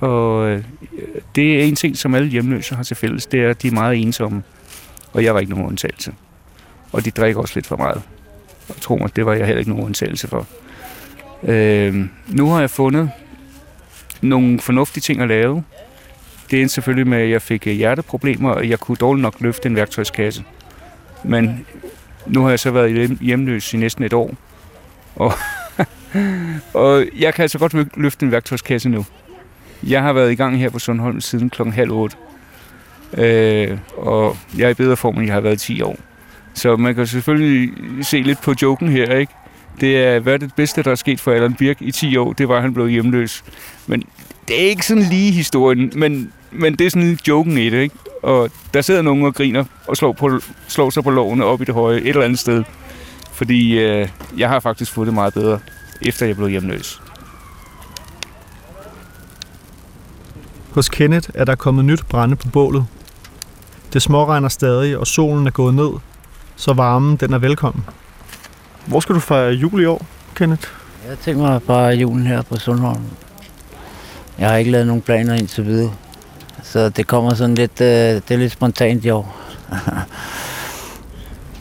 Og 0.00 0.48
øh, 0.48 0.64
det 1.34 1.60
er 1.60 1.64
en 1.64 1.76
ting, 1.76 1.96
som 1.96 2.14
alle 2.14 2.28
hjemløse 2.28 2.74
har 2.74 2.82
til 2.82 2.96
fælles, 2.96 3.26
det 3.26 3.44
er, 3.44 3.50
at 3.50 3.62
de 3.62 3.68
er 3.68 3.72
meget 3.72 4.02
ensomme. 4.02 4.42
Og 5.12 5.24
jeg 5.24 5.34
var 5.34 5.40
ikke 5.40 5.52
nogen 5.52 5.66
undtagelse. 5.66 6.14
Og 6.92 7.04
de 7.04 7.10
drikker 7.10 7.40
også 7.40 7.52
lidt 7.54 7.66
for 7.66 7.76
meget. 7.76 8.02
Og 8.68 8.80
tro 8.80 8.96
mig, 8.96 9.16
det 9.16 9.26
var 9.26 9.34
jeg 9.34 9.46
heller 9.46 9.58
ikke 9.58 9.70
nogen 9.70 9.84
undtagelse 9.84 10.28
for. 10.28 10.46
Øh, 11.42 12.08
nu 12.28 12.50
har 12.50 12.60
jeg 12.60 12.70
fundet 12.70 13.10
nogle 14.20 14.60
fornuftige 14.60 15.00
ting 15.00 15.20
at 15.20 15.28
lave. 15.28 15.64
Det 16.50 16.62
er 16.62 16.68
selvfølgelig 16.68 17.06
med, 17.06 17.18
at 17.18 17.30
jeg 17.30 17.42
fik 17.42 17.66
øh, 17.66 17.72
hjerteproblemer, 17.72 18.50
og 18.50 18.68
jeg 18.68 18.80
kunne 18.80 18.96
dårligt 18.96 19.22
nok 19.22 19.40
løfte 19.40 19.68
en 19.68 19.76
værktøjskasse. 19.76 20.44
Men 21.24 21.66
nu 22.26 22.42
har 22.42 22.50
jeg 22.50 22.60
så 22.60 22.70
været 22.70 23.18
hjemløs 23.20 23.74
i 23.74 23.76
næsten 23.76 24.04
et 24.04 24.12
år. 24.12 24.34
Og, 25.16 25.32
og 26.84 27.04
jeg 27.18 27.34
kan 27.34 27.42
altså 27.42 27.58
godt 27.58 27.96
løfte 27.96 28.26
en 28.26 28.32
værktøjskasse 28.32 28.88
nu. 28.88 29.06
Jeg 29.82 30.02
har 30.02 30.12
været 30.12 30.32
i 30.32 30.34
gang 30.34 30.58
her 30.58 30.70
på 30.70 30.78
Sundholm 30.78 31.20
siden 31.20 31.50
klokken 31.50 31.72
halv 31.72 31.90
otte. 31.90 32.16
Øh, 33.14 33.78
og 33.96 34.36
jeg 34.58 34.64
er 34.64 34.68
i 34.68 34.74
bedre 34.74 34.96
form, 34.96 35.16
end 35.16 35.24
jeg 35.26 35.34
har 35.34 35.40
været 35.40 35.54
i 35.54 35.74
10 35.74 35.82
år. 35.82 35.96
Så 36.54 36.76
man 36.76 36.94
kan 36.94 37.06
selvfølgelig 37.06 37.70
se 38.02 38.22
lidt 38.22 38.42
på 38.42 38.54
joken 38.62 38.88
her, 38.88 39.16
ikke? 39.16 39.32
Det 39.80 39.98
er, 39.98 40.18
hvad 40.18 40.34
er 40.34 40.38
det 40.38 40.54
bedste, 40.56 40.82
der 40.82 40.90
er 40.90 40.94
sket 40.94 41.20
for 41.20 41.32
Allan 41.32 41.54
Birk 41.54 41.76
i 41.80 41.90
10 41.92 42.16
år? 42.16 42.32
Det 42.32 42.48
var, 42.48 42.56
at 42.56 42.62
han 42.62 42.74
blev 42.74 42.88
hjemløs. 42.88 43.44
Men 43.86 44.02
det 44.48 44.62
er 44.62 44.68
ikke 44.68 44.86
sådan 44.86 45.02
lige 45.02 45.32
historien, 45.32 45.92
men, 45.96 46.32
men 46.50 46.76
det 46.76 46.86
er 46.86 46.90
sådan 46.90 47.18
joken 47.28 47.58
i 47.58 47.70
det, 47.70 47.82
ikke? 47.82 47.94
Og 48.22 48.50
der 48.74 48.80
sidder 48.80 49.02
nogen 49.02 49.24
og 49.24 49.34
griner 49.34 49.64
og 49.86 49.96
slår, 49.96 50.12
på, 50.12 50.40
slår 50.68 50.90
sig 50.90 51.04
på 51.04 51.10
lovene 51.10 51.44
op 51.44 51.62
i 51.62 51.64
det 51.64 51.74
høje 51.74 51.98
et 51.98 52.08
eller 52.08 52.22
andet 52.22 52.38
sted. 52.38 52.64
Fordi 53.32 53.78
øh, 53.78 54.08
jeg 54.38 54.48
har 54.48 54.60
faktisk 54.60 54.92
fået 54.92 55.06
det 55.06 55.14
meget 55.14 55.34
bedre, 55.34 55.58
efter 56.02 56.26
jeg 56.26 56.36
blev 56.36 56.48
hjemløs. 56.48 57.00
Hos 60.70 60.88
Kenneth 60.88 61.30
er 61.34 61.44
der 61.44 61.54
kommet 61.54 61.84
nyt 61.84 62.06
brænde 62.08 62.36
på 62.36 62.48
bålet. 62.48 62.86
Det 63.96 64.02
småregner 64.02 64.48
stadig, 64.48 64.98
og 64.98 65.06
solen 65.06 65.46
er 65.46 65.50
gået 65.50 65.74
ned, 65.74 65.90
så 66.56 66.72
varmen 66.72 67.16
den 67.16 67.32
er 67.32 67.38
velkommen. 67.38 67.84
Hvor 68.86 69.00
skal 69.00 69.14
du 69.14 69.20
fejre 69.20 69.52
jul 69.52 69.82
i 69.82 69.84
år, 69.84 70.06
Kenneth? 70.34 70.68
Jeg 71.08 71.18
tænker 71.18 71.42
mig 71.42 71.62
bare 71.62 71.94
julen 71.94 72.26
her 72.26 72.42
på 72.42 72.56
Sundholm. 72.56 73.02
Jeg 74.38 74.48
har 74.48 74.56
ikke 74.56 74.70
lavet 74.70 74.86
nogen 74.86 75.02
planer 75.02 75.34
indtil 75.34 75.66
videre. 75.66 75.92
Så 76.62 76.88
det 76.88 77.06
kommer 77.06 77.34
sådan 77.34 77.54
lidt, 77.54 77.80
øh, 77.80 77.86
det 77.86 78.30
er 78.30 78.36
lidt 78.36 78.52
spontant 78.52 79.04
i 79.04 79.10
år. 79.10 79.36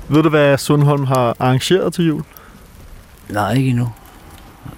Ved 0.09 0.23
du, 0.23 0.29
hvad 0.29 0.57
Sundholm 0.57 1.05
har 1.05 1.35
arrangeret 1.39 1.93
til 1.93 2.05
jul? 2.05 2.23
Nej, 3.29 3.53
ikke 3.53 3.69
endnu. 3.69 3.89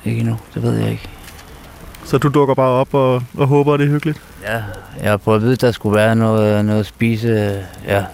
Ikke 0.05 0.19
endnu, 0.19 0.37
det 0.53 0.63
ved 0.63 0.73
jeg 0.73 0.91
ikke. 0.91 1.09
Så 2.07 2.17
du 2.17 2.27
dukker 2.27 2.55
bare 2.55 2.69
op 2.69 2.93
og, 2.93 3.23
og 3.37 3.47
håber, 3.47 3.73
at 3.73 3.79
det 3.79 3.85
er 3.85 3.91
hyggeligt? 3.91 4.21
Ja, 4.43 4.63
jeg 5.01 5.09
har 5.09 5.17
prøvet 5.17 5.37
at 5.37 5.41
vide, 5.41 5.53
at 5.53 5.61
der 5.61 5.71
skulle 5.71 5.95
være 5.95 6.15
noget, 6.15 6.65
noget 6.65 6.79
at 6.79 6.85
spise. 6.85 7.63
Ja, 7.85 8.05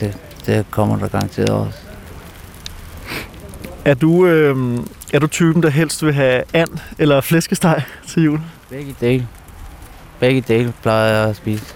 det, 0.00 0.18
det 0.46 0.70
kommer 0.70 0.98
der 0.98 1.08
garanteret 1.08 1.50
også. 1.50 1.78
Er 3.84 3.94
du, 3.94 4.26
øh, 4.26 4.78
er 5.12 5.18
du 5.18 5.26
typen, 5.26 5.62
der 5.62 5.68
helst 5.68 6.04
vil 6.04 6.14
have 6.14 6.42
and 6.52 6.68
eller 6.98 7.20
flæskesteg 7.20 7.82
til 8.08 8.22
jul? 8.22 8.40
Begge 8.70 8.96
dele. 9.00 9.28
Begge 10.20 10.40
dele 10.40 10.72
plejer 10.82 11.16
jeg 11.16 11.28
at 11.28 11.36
spise. 11.36 11.74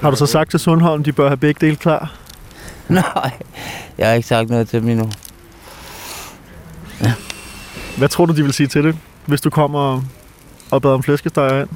Har 0.00 0.10
du 0.10 0.16
så 0.16 0.26
sagt 0.26 0.50
til 0.50 0.60
Sundholm, 0.60 1.04
de 1.04 1.12
bør 1.12 1.26
have 1.28 1.36
begge 1.36 1.66
dele 1.66 1.76
klar? 1.76 2.14
Nej, 2.88 3.30
jeg 3.98 4.06
har 4.06 4.14
ikke 4.14 4.28
sagt 4.28 4.50
noget 4.50 4.68
til 4.68 4.80
dem 4.80 4.88
endnu. 4.88 5.10
Hvad 7.98 8.08
tror 8.08 8.26
du, 8.26 8.36
de 8.36 8.42
vil 8.42 8.52
sige 8.52 8.66
til 8.66 8.84
det, 8.84 8.96
hvis 9.26 9.40
du 9.40 9.50
kommer 9.50 10.02
og, 10.70 10.82
bad 10.82 10.90
om 10.90 11.02
flæskesteg 11.02 11.52
and? 11.52 11.68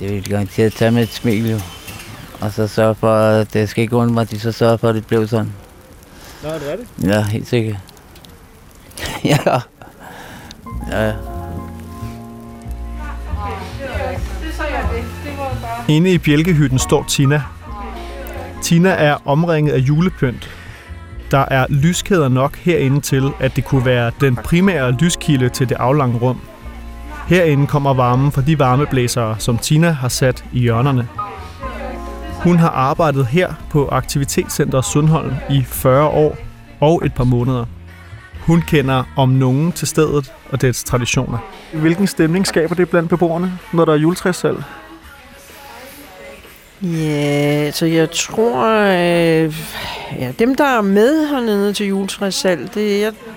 Ja, 0.00 0.06
det 0.06 0.14
vil 0.14 0.24
de 0.24 0.30
garanteret 0.30 0.72
tage 0.72 0.90
med 0.90 1.02
et 1.02 1.08
smil 1.08 1.50
jo. 1.50 1.58
Og 2.40 2.52
så 2.52 2.66
sørge 2.66 2.94
for, 2.94 3.14
at 3.14 3.52
det 3.52 3.68
skal 3.68 3.82
ikke 3.82 3.96
undre 3.96 4.14
mig, 4.14 4.20
at 4.20 4.30
de 4.30 4.40
så 4.40 4.52
sørger 4.52 4.76
for, 4.76 4.88
at 4.88 4.94
det 4.94 5.06
blev 5.06 5.28
sådan. 5.28 5.52
Nå, 6.42 6.48
det 6.48 6.72
er 6.72 6.76
det. 6.76 6.86
Ja, 7.04 7.22
helt 7.22 7.48
sikkert. 7.48 7.76
ja. 9.24 9.36
Ja, 10.90 11.06
ja. 11.06 11.12
Inde 15.88 16.12
i 16.12 16.18
bjælkehytten 16.18 16.78
står 16.78 17.04
Tina. 17.08 17.42
Tina 18.62 18.90
er 18.90 19.16
omringet 19.28 19.72
af 19.72 19.78
julepynt. 19.78 20.50
Der 21.30 21.44
er 21.50 21.66
lyskæder 21.68 22.28
nok 22.28 22.56
herinde 22.56 23.00
til, 23.00 23.32
at 23.40 23.56
det 23.56 23.64
kunne 23.64 23.84
være 23.84 24.12
den 24.20 24.36
primære 24.36 24.92
lyskilde 24.92 25.48
til 25.48 25.68
det 25.68 25.74
aflange 25.74 26.18
rum. 26.18 26.40
Herinde 27.26 27.66
kommer 27.66 27.94
varmen 27.94 28.32
fra 28.32 28.42
de 28.42 28.58
varmeblæsere, 28.58 29.36
som 29.38 29.58
Tina 29.58 29.90
har 29.90 30.08
sat 30.08 30.44
i 30.52 30.60
hjørnerne. 30.60 31.08
Hun 32.42 32.56
har 32.56 32.68
arbejdet 32.68 33.26
her 33.26 33.54
på 33.70 33.88
Aktivitetscenter 33.88 34.80
Sundholm 34.80 35.32
i 35.50 35.62
40 35.62 36.08
år 36.08 36.36
og 36.80 37.02
et 37.04 37.14
par 37.14 37.24
måneder. 37.24 37.64
Hun 38.46 38.62
kender 38.62 39.04
om 39.16 39.28
nogen 39.28 39.72
til 39.72 39.88
stedet 39.88 40.32
og 40.50 40.60
dets 40.60 40.84
traditioner. 40.84 41.38
Hvilken 41.72 42.06
stemning 42.06 42.46
skaber 42.46 42.74
det 42.74 42.90
blandt 42.90 43.08
beboerne, 43.08 43.58
når 43.72 43.84
der 43.84 43.92
er 43.92 43.96
juletræssalg? 43.96 44.62
Ja, 46.82 47.70
så 47.70 47.86
jeg 47.86 48.10
tror, 48.10 48.66
øh, 48.66 49.54
ja, 50.18 50.32
dem 50.38 50.54
der 50.54 50.64
er 50.64 50.82
med 50.82 51.28
hernede 51.28 51.72
til 51.72 51.86
juletræssalg, 51.86 52.74
det 52.74 52.96
er, 52.96 53.04
jeg, 53.04 53.12
ja, 53.26 53.31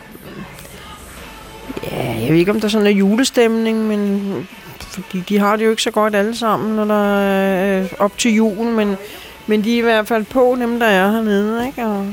jeg 2.25 2.33
ved 2.33 2.39
ikke 2.39 2.51
om 2.51 2.61
der 2.61 2.67
sådan 2.67 2.87
er 2.87 2.91
julestemning, 2.91 3.87
men 3.87 4.47
fordi 4.79 5.23
de 5.29 5.39
har 5.39 5.55
det 5.55 5.65
jo 5.65 5.69
ikke 5.69 5.81
så 5.81 5.91
godt 5.91 6.15
alle 6.15 6.35
sammen, 6.35 6.75
når 6.75 6.85
der 6.85 7.19
er 7.19 7.81
øh, 7.83 7.89
op 7.99 8.17
til 8.17 8.35
jul, 8.35 8.67
men, 8.67 8.95
men 9.47 9.63
de 9.63 9.73
er 9.73 9.77
i 9.77 9.81
hvert 9.81 10.07
fald 10.07 10.25
på, 10.25 10.57
dem 10.59 10.79
der 10.79 10.85
er 10.85 11.11
hernede, 11.11 11.67
ikke? 11.67 11.85
Og, 11.85 12.07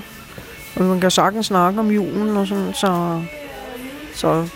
og 0.76 0.84
man 0.84 1.00
kan 1.00 1.10
sagtens 1.10 1.46
snakke 1.46 1.80
om 1.80 1.90
julen 1.90 2.36
og 2.36 2.46
sådan, 2.46 2.74
så, 2.74 3.22
så 4.14 4.48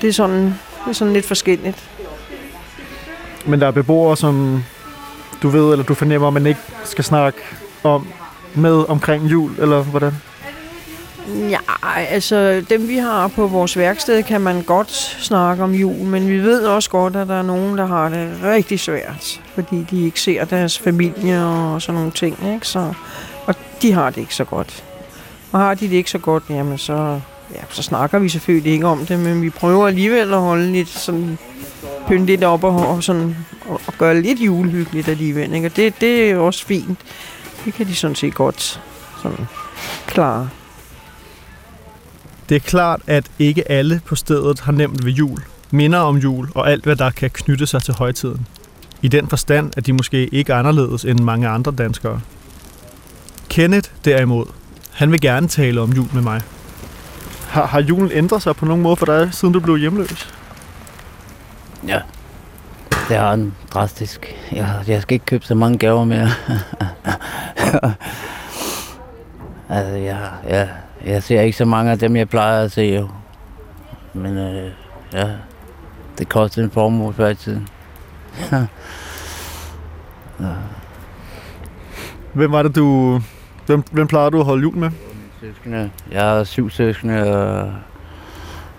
det 0.00 0.08
er 0.08 0.12
sådan, 0.12 0.44
det 0.44 0.88
er 0.88 0.92
sådan 0.92 1.12
lidt 1.12 1.26
forskelligt. 1.26 1.90
Men 3.46 3.60
der 3.60 3.66
er 3.66 3.70
beboere, 3.70 4.16
som 4.16 4.64
du 5.42 5.48
ved, 5.48 5.72
eller 5.72 5.84
du 5.84 5.94
fornemmer, 5.94 6.30
man 6.30 6.46
ikke 6.46 6.60
skal 6.84 7.04
snakke 7.04 7.38
om 7.82 8.06
med 8.54 8.84
omkring 8.88 9.24
jul, 9.24 9.50
eller 9.58 9.82
hvordan? 9.82 10.12
Ja, 11.28 11.58
altså 12.08 12.64
dem 12.70 12.88
vi 12.88 12.96
har 12.96 13.28
på 13.28 13.46
vores 13.46 13.76
værksted, 13.76 14.22
kan 14.22 14.40
man 14.40 14.62
godt 14.62 14.90
snakke 15.20 15.62
om 15.64 15.72
jul, 15.72 16.06
men 16.06 16.28
vi 16.28 16.38
ved 16.38 16.66
også 16.66 16.90
godt, 16.90 17.16
at 17.16 17.28
der 17.28 17.34
er 17.34 17.42
nogen, 17.42 17.78
der 17.78 17.86
har 17.86 18.08
det 18.08 18.30
rigtig 18.44 18.80
svært, 18.80 19.40
fordi 19.54 19.86
de 19.90 20.04
ikke 20.04 20.20
ser 20.20 20.44
deres 20.44 20.78
familie 20.78 21.44
og 21.44 21.82
sådan 21.82 21.94
nogle 21.94 22.10
ting, 22.12 22.38
ikke? 22.54 22.68
Så, 22.68 22.92
og 23.46 23.54
de 23.82 23.92
har 23.92 24.10
det 24.10 24.20
ikke 24.20 24.34
så 24.34 24.44
godt. 24.44 24.84
Og 25.52 25.60
har 25.60 25.74
de 25.74 25.88
det 25.88 25.96
ikke 25.96 26.10
så 26.10 26.18
godt, 26.18 26.42
jamen 26.50 26.78
så, 26.78 27.20
ja, 27.54 27.60
så 27.70 27.82
snakker 27.82 28.18
vi 28.18 28.28
selvfølgelig 28.28 28.72
ikke 28.72 28.86
om 28.86 29.06
det, 29.06 29.18
men 29.18 29.42
vi 29.42 29.50
prøver 29.50 29.86
alligevel 29.86 30.32
at 30.34 30.40
holde 30.40 30.72
lidt 30.72 30.88
sådan 30.88 31.38
pynte 32.08 32.26
lidt 32.26 32.44
op 32.44 32.64
og, 32.64 32.88
og, 32.88 33.04
sådan, 33.04 33.36
og, 33.68 33.80
og 33.86 33.94
gøre 33.98 34.22
lidt 34.22 34.40
julehyggeligt 34.40 35.08
alligevel. 35.08 35.54
Ikke? 35.54 35.66
Og 35.66 35.76
det, 35.76 36.00
det 36.00 36.30
er 36.30 36.36
også 36.36 36.66
fint. 36.66 36.98
Det 37.64 37.74
kan 37.74 37.86
de 37.86 37.94
sådan 37.94 38.14
set 38.14 38.34
godt 38.34 38.80
sådan 39.22 39.46
klare. 40.06 40.48
Det 42.48 42.54
er 42.54 42.60
klart, 42.60 43.00
at 43.06 43.30
ikke 43.38 43.70
alle 43.70 44.00
på 44.06 44.14
stedet 44.14 44.60
har 44.60 44.72
nemt 44.72 45.04
ved 45.04 45.12
jul, 45.12 45.42
minder 45.70 45.98
om 45.98 46.16
jul 46.16 46.48
og 46.54 46.70
alt, 46.70 46.84
hvad 46.84 46.96
der 46.96 47.10
kan 47.10 47.30
knytte 47.30 47.66
sig 47.66 47.82
til 47.82 47.94
højtiden. 47.94 48.46
I 49.02 49.08
den 49.08 49.28
forstand, 49.28 49.72
at 49.76 49.86
de 49.86 49.92
måske 49.92 50.26
ikke 50.26 50.52
er 50.52 50.56
anderledes 50.56 51.04
end 51.04 51.20
mange 51.20 51.48
andre 51.48 51.72
danskere. 51.72 52.20
Kenneth 53.48 53.90
derimod, 54.04 54.46
han 54.92 55.12
vil 55.12 55.20
gerne 55.20 55.48
tale 55.48 55.80
om 55.80 55.92
jul 55.92 56.08
med 56.12 56.22
mig. 56.22 56.40
Har, 57.48 57.66
har 57.66 57.80
julen 57.80 58.10
ændret 58.12 58.42
sig 58.42 58.56
på 58.56 58.64
nogen 58.64 58.82
måde 58.82 58.96
for 58.96 59.06
dig, 59.06 59.28
siden 59.32 59.54
du 59.54 59.60
blev 59.60 59.76
hjemløs? 59.76 60.34
Ja, 61.86 62.00
det 63.08 63.16
har 63.16 63.36
den 63.36 63.54
drastisk. 63.74 64.34
Jeg, 64.52 64.84
jeg 64.86 65.02
skal 65.02 65.14
ikke 65.14 65.26
købe 65.26 65.46
så 65.46 65.54
mange 65.54 65.78
gaver 65.78 66.04
mere. 66.04 66.28
altså, 69.68 69.94
jeg, 69.94 70.30
jeg, 70.48 70.68
jeg 71.06 71.22
ser 71.22 71.40
ikke 71.40 71.56
så 71.58 71.64
mange 71.64 71.92
af 71.92 71.98
dem, 71.98 72.16
jeg 72.16 72.28
plejer 72.28 72.64
at 72.64 72.72
se 72.72 72.82
jo. 72.82 73.08
Men 74.12 74.38
øh, 74.38 74.70
ja, 75.12 75.30
det 76.18 76.28
koster 76.28 76.64
en 76.64 76.70
formue 76.70 77.12
før 77.12 77.28
i 77.28 77.34
tiden. 77.34 77.68
ja. 78.52 78.66
Hvem 82.32 82.52
var 82.52 82.62
det, 82.62 82.76
du... 82.76 83.20
Hvem, 83.66 83.82
hvem 83.92 84.06
plejer 84.06 84.30
du 84.30 84.38
at 84.38 84.44
holde 84.44 84.62
jul 84.62 84.76
med? 84.76 84.90
Søskende. 85.40 85.90
Jeg 86.10 86.22
har 86.22 86.44
syv 86.44 86.70
søskende 86.70 87.32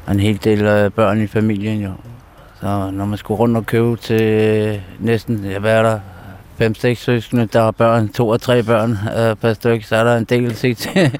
og 0.05 0.13
en 0.13 0.19
hel 0.19 0.43
del 0.43 0.65
af 0.67 0.93
børn 0.93 1.21
i 1.21 1.27
familien 1.27 1.81
jo. 1.81 1.91
Så 2.61 2.91
når 2.91 3.05
man 3.05 3.17
skulle 3.17 3.39
rundt 3.39 3.57
og 3.57 3.65
købe 3.65 3.95
til 3.95 4.81
næsten, 4.99 5.45
ja, 5.45 5.59
hvad 5.59 5.77
er 5.77 5.83
der, 5.83 5.99
5-6 6.61 6.93
søskende, 6.93 7.45
der 7.45 7.63
har 7.63 7.71
børn, 7.71 8.09
to 8.09 8.27
og 8.27 8.41
tre 8.41 8.63
børn 8.63 8.91
øh, 8.91 9.35
per 9.35 9.53
stykke, 9.53 9.87
så 9.87 9.95
er 9.95 10.03
der 10.03 10.17
en 10.17 10.23
del 10.23 10.45
at 10.45 10.57
se 10.57 10.73
til. 10.73 11.19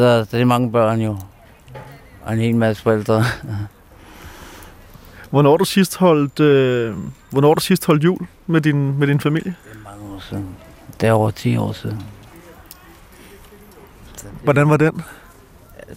så, 0.00 0.24
så 0.30 0.36
det 0.36 0.42
er 0.42 0.44
mange 0.44 0.72
børn 0.72 1.00
jo. 1.00 1.16
Og 2.22 2.32
en 2.32 2.38
hel 2.38 2.56
masse 2.56 2.82
forældre. 2.82 3.24
Hvornår 5.30 5.56
du 5.56 5.64
sidst 5.64 5.96
holdt, 5.96 6.40
øh, 6.40 6.94
hvornår 7.30 7.54
du 7.54 7.60
sidst 7.60 7.86
holdt 7.86 8.04
jul 8.04 8.26
med 8.46 8.60
din, 8.60 8.98
med 8.98 9.06
din 9.06 9.20
familie? 9.20 9.54
Det 9.64 9.78
er 9.78 9.90
mange 9.90 10.14
år 10.14 10.20
siden. 10.20 10.48
Det 11.00 11.08
er 11.08 11.12
over 11.12 11.30
10 11.30 11.56
år 11.56 11.72
siden. 11.72 12.02
Hvordan 14.44 14.70
var 14.70 14.76
den? 14.76 15.02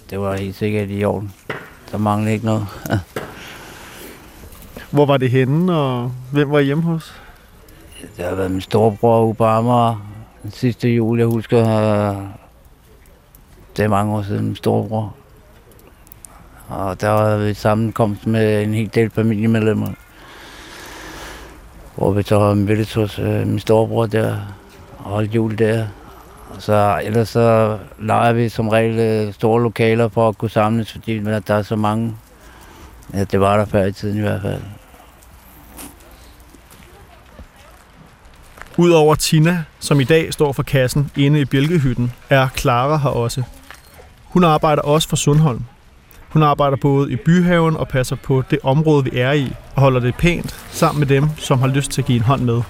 Det 0.10 0.20
var 0.20 0.36
helt 0.36 0.56
sikkert 0.56 0.88
i 0.92 1.04
orden. 1.04 1.34
Der 1.92 1.98
manglede 1.98 2.34
ikke 2.34 2.46
noget. 2.46 2.68
Hvor 4.92 5.06
var 5.06 5.18
det 5.18 5.32
henne, 5.32 5.76
og 5.78 6.12
hvem 6.32 6.52
var 6.52 6.60
hjemme 6.60 6.84
hos? 6.84 7.22
Det 8.18 8.26
har 8.26 8.36
været 8.36 8.52
min 8.52 8.62
storebror 8.62 9.46
Amager. 9.46 10.10
Den 10.44 10.52
sidste 10.52 10.90
jul, 10.90 11.18
jeg 11.20 11.28
husker, 11.28 11.70
øh, 11.70 12.43
det 13.78 13.86
er 13.86 13.88
mange 13.88 14.16
år 14.16 14.22
siden, 14.22 14.46
min 14.46 14.56
storebror. 14.56 15.16
Og 16.68 17.02
der 17.02 17.10
var 17.10 17.38
vi 17.38 17.54
sammenkomst 17.54 18.28
med 18.28 18.64
en 18.64 18.74
hel 18.74 18.92
del 18.96 19.10
familiemedlemmer. 19.10 19.88
Hvor 21.96 22.12
vi 22.12 22.24
så 22.24 22.54
mødtes 22.54 22.94
hos 22.94 23.20
øh, 23.20 23.48
min 23.48 23.60
storebror 23.60 24.06
der 24.06 24.38
og 24.98 25.12
holdt 25.12 25.36
jul 25.36 25.58
der. 25.58 25.88
Og 26.56 26.62
så 26.62 27.02
ellers 27.04 27.30
så 27.30 27.78
leger 28.00 28.34
vi 28.34 28.50
som 28.50 28.70
regel 28.70 29.00
øh, 29.00 29.34
store 29.34 29.62
lokaler 29.62 30.08
for 30.08 30.30
at 30.30 30.38
kunne 30.38 30.52
samles, 30.52 30.92
fordi 30.92 31.20
der 31.20 31.42
er 31.48 31.62
så 31.62 31.76
mange. 31.76 32.16
Ja, 33.14 33.24
det 33.24 33.40
var 33.40 33.58
der 33.58 33.66
før 33.66 33.86
i 33.86 33.92
tiden 33.92 34.18
i 34.18 34.22
hvert 34.22 34.42
fald. 34.42 34.62
Udover 38.78 39.16
Tina, 39.16 39.64
som 39.80 40.00
i 40.00 40.04
dag 40.04 40.34
står 40.34 40.52
for 40.52 40.64
kassen 40.64 41.12
inde 41.16 41.42
i 41.42 41.46
Bjælkehytten, 41.46 42.14
er 42.30 42.48
Clara 42.58 42.98
her 42.98 43.10
også. 43.10 43.44
Hun 44.34 44.44
arbejder 44.44 44.82
også 44.82 45.10
for 45.10 45.16
Sundholm. 45.16 45.64
Hun 46.30 46.44
arbejder 46.44 46.78
både 46.78 47.12
i 47.12 47.16
byhaven 47.16 47.78
og 47.78 47.88
passer 47.88 48.16
på 48.16 48.44
det 48.52 48.60
område, 48.64 49.04
vi 49.04 49.20
er 49.20 49.32
i, 49.32 49.54
og 49.76 49.82
holder 49.82 50.00
det 50.00 50.16
pænt 50.16 50.66
sammen 50.72 51.00
med 51.00 51.08
dem, 51.08 51.30
som 51.38 51.60
har 51.60 51.68
lyst 51.68 51.92
til 51.92 52.02
at 52.02 52.06
give 52.06 52.16
en 52.16 52.24
hånd 52.24 52.42
med. 52.42 52.62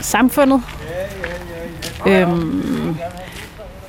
Samfundet 0.00 0.62
øhm, 2.06 2.96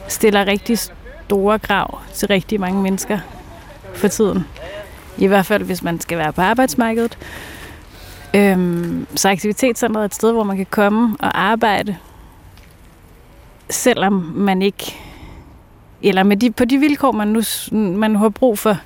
stiller 0.07 0.47
rigtig 0.47 0.79
store 0.79 1.59
krav 1.59 1.99
til 2.13 2.27
rigtig 2.27 2.59
mange 2.59 2.81
mennesker 2.81 3.19
for 3.95 4.07
tiden. 4.07 4.45
I 5.17 5.27
hvert 5.27 5.45
fald, 5.45 5.63
hvis 5.63 5.83
man 5.83 5.99
skal 5.99 6.17
være 6.17 6.33
på 6.33 6.41
arbejdsmarkedet. 6.41 7.17
Øhm, 8.35 9.07
så 9.15 9.29
aktivitetscentret 9.29 10.01
er 10.01 10.05
et 10.05 10.15
sted, 10.15 10.31
hvor 10.31 10.43
man 10.43 10.57
kan 10.57 10.67
komme 10.69 11.17
og 11.19 11.41
arbejde, 11.41 11.97
selvom 13.69 14.13
man 14.35 14.61
ikke, 14.61 14.95
eller 16.03 16.23
med 16.23 16.37
de, 16.37 16.51
på 16.51 16.65
de 16.65 16.77
vilkår, 16.77 17.11
man 17.11 17.27
nu 17.27 17.41
man 17.71 18.15
har 18.15 18.29
brug 18.29 18.59
for, 18.59 18.77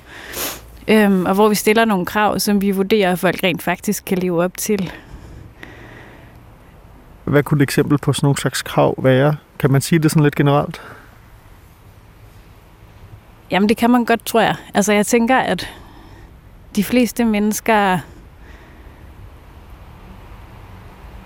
øhm, 0.88 1.26
og 1.26 1.34
hvor 1.34 1.48
vi 1.48 1.54
stiller 1.54 1.84
nogle 1.84 2.06
krav, 2.06 2.38
som 2.38 2.60
vi 2.60 2.70
vurderer, 2.70 3.12
at 3.12 3.18
folk 3.18 3.42
rent 3.42 3.62
faktisk 3.62 4.04
kan 4.04 4.18
leve 4.18 4.44
op 4.44 4.56
til. 4.56 4.92
Hvad 7.24 7.42
kunne 7.42 7.58
et 7.58 7.62
eksempel 7.62 7.98
på 7.98 8.12
sådan 8.12 8.26
nogle 8.26 8.38
slags 8.38 8.62
krav 8.62 8.94
være? 8.98 9.36
Kan 9.58 9.70
man 9.70 9.80
sige 9.80 9.98
det 9.98 10.10
sådan 10.10 10.22
lidt 10.22 10.34
generelt? 10.34 10.80
Jamen, 13.50 13.68
det 13.68 13.76
kan 13.76 13.90
man 13.90 14.04
godt, 14.04 14.26
tror 14.26 14.40
jeg. 14.40 14.54
Altså, 14.74 14.92
jeg 14.92 15.06
tænker, 15.06 15.36
at 15.36 15.68
de 16.76 16.84
fleste 16.84 17.24
mennesker... 17.24 17.98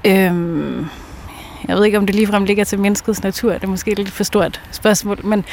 Øhm, 0.07 0.87
jeg 1.69 1.77
ved 1.77 1.85
ikke, 1.85 1.99
om 1.99 2.07
det 2.07 2.15
ligefrem 2.15 2.45
ligger 2.45 2.65
til 2.65 2.81
menneskets 2.81 3.23
natur. 3.23 3.53
Det 3.53 3.65
er 3.65 3.69
måske 3.69 3.91
et 3.91 3.99
lidt 3.99 4.11
for 4.11 4.25
stort 4.25 4.63
spørgsmål. 4.71 5.27
Men, 5.27 5.45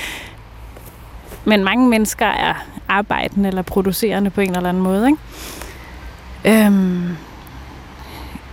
men 1.45 1.63
mange 1.63 1.87
mennesker 1.87 2.25
er 2.25 2.53
arbejdende 2.87 3.49
eller 3.49 3.61
producerende 3.61 4.29
på 4.29 4.41
en 4.41 4.55
eller 4.55 4.69
anden 4.69 4.83
måde. 4.83 5.07
Ikke? 5.07 6.65
Øhm, 6.65 7.17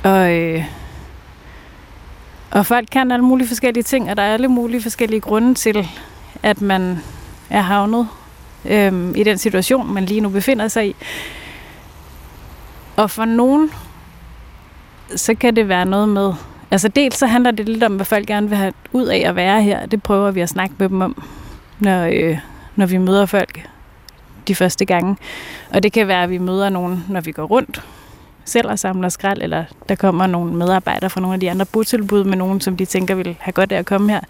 og, 0.03 0.33
øh, 0.33 0.65
og 2.51 2.67
folk 2.67 2.89
kan 2.93 3.13
alle 3.13 3.25
mulige 3.25 3.49
forskellige 3.49 3.83
ting, 3.83 4.11
og 4.11 4.17
der 4.17 4.23
er 4.23 4.35
alle 4.35 4.49
mulige 4.49 4.83
forskellige 4.83 5.21
grunde 5.21 5.55
til, 5.55 5.89
at 6.43 6.63
man 6.63 6.99
er 7.51 7.61
havnet 7.61 8.09
øhm, 8.65 9.15
i 9.15 9.23
den 9.23 9.39
situation, 9.39 9.95
man 9.95 10.05
lige 10.05 10.21
nu 10.21 10.29
befinder 10.29 10.69
sig 10.69 10.89
i. 10.89 10.97
Og 12.97 13.11
for 13.11 13.25
nogen, 13.25 13.71
så 15.17 15.35
kan 15.35 15.57
det 15.57 15.69
være 15.69 15.87
noget 15.87 16.09
med... 16.09 16.33
Altså 16.71 16.89
dels 16.89 17.17
så 17.17 17.27
handler 17.27 17.51
det 17.51 17.69
lidt 17.69 17.85
om, 17.85 17.97
hvad 17.97 18.07
folk 18.07 18.27
gerne 18.27 18.49
vil 18.49 18.59
have 18.59 18.73
ud 18.93 19.07
af 19.07 19.23
at 19.27 19.37
være 19.37 19.63
her. 19.63 19.87
Det 19.87 20.03
prøver 20.03 20.31
vi 20.31 20.41
at 20.41 20.49
snakke 20.49 20.75
med 20.79 20.89
dem 20.89 21.01
om, 21.01 21.23
når, 21.79 22.05
øh, 22.13 22.39
når 22.77 22.87
vi 22.87 22.99
møder 22.99 23.27
folk 23.27 23.69
de 24.49 24.55
første 24.55 24.85
gange. 24.85 25.17
Og 25.71 25.83
det 25.83 25.93
kan 25.93 26.09
være, 26.09 26.23
at 26.23 26.31
vi 26.31 26.39
møder 26.39 26.69
nogen, 26.69 27.05
når 27.09 27.21
vi 27.21 27.33
går 27.33 27.45
rundt 27.45 27.83
selv 28.45 28.69
og 28.71 28.79
samler 28.79 29.09
skrald, 29.09 29.43
eller 29.43 29.65
der 29.89 29.95
kommer 29.95 30.27
nogle 30.27 30.55
medarbejdere 30.55 31.11
fra 31.11 31.21
nogle 31.21 31.35
af 31.35 31.41
de 31.41 31.51
andre 31.51 31.67
botilbud 31.67 32.25
med 32.25 32.37
nogen, 32.37 32.61
som 32.61 32.77
de 32.77 32.85
tænker 32.85 33.15
vil 33.15 33.37
have 33.41 33.53
godt 33.53 33.73
af 33.73 33.79
at 33.79 33.87
komme 33.87 34.13
her. 34.13 34.21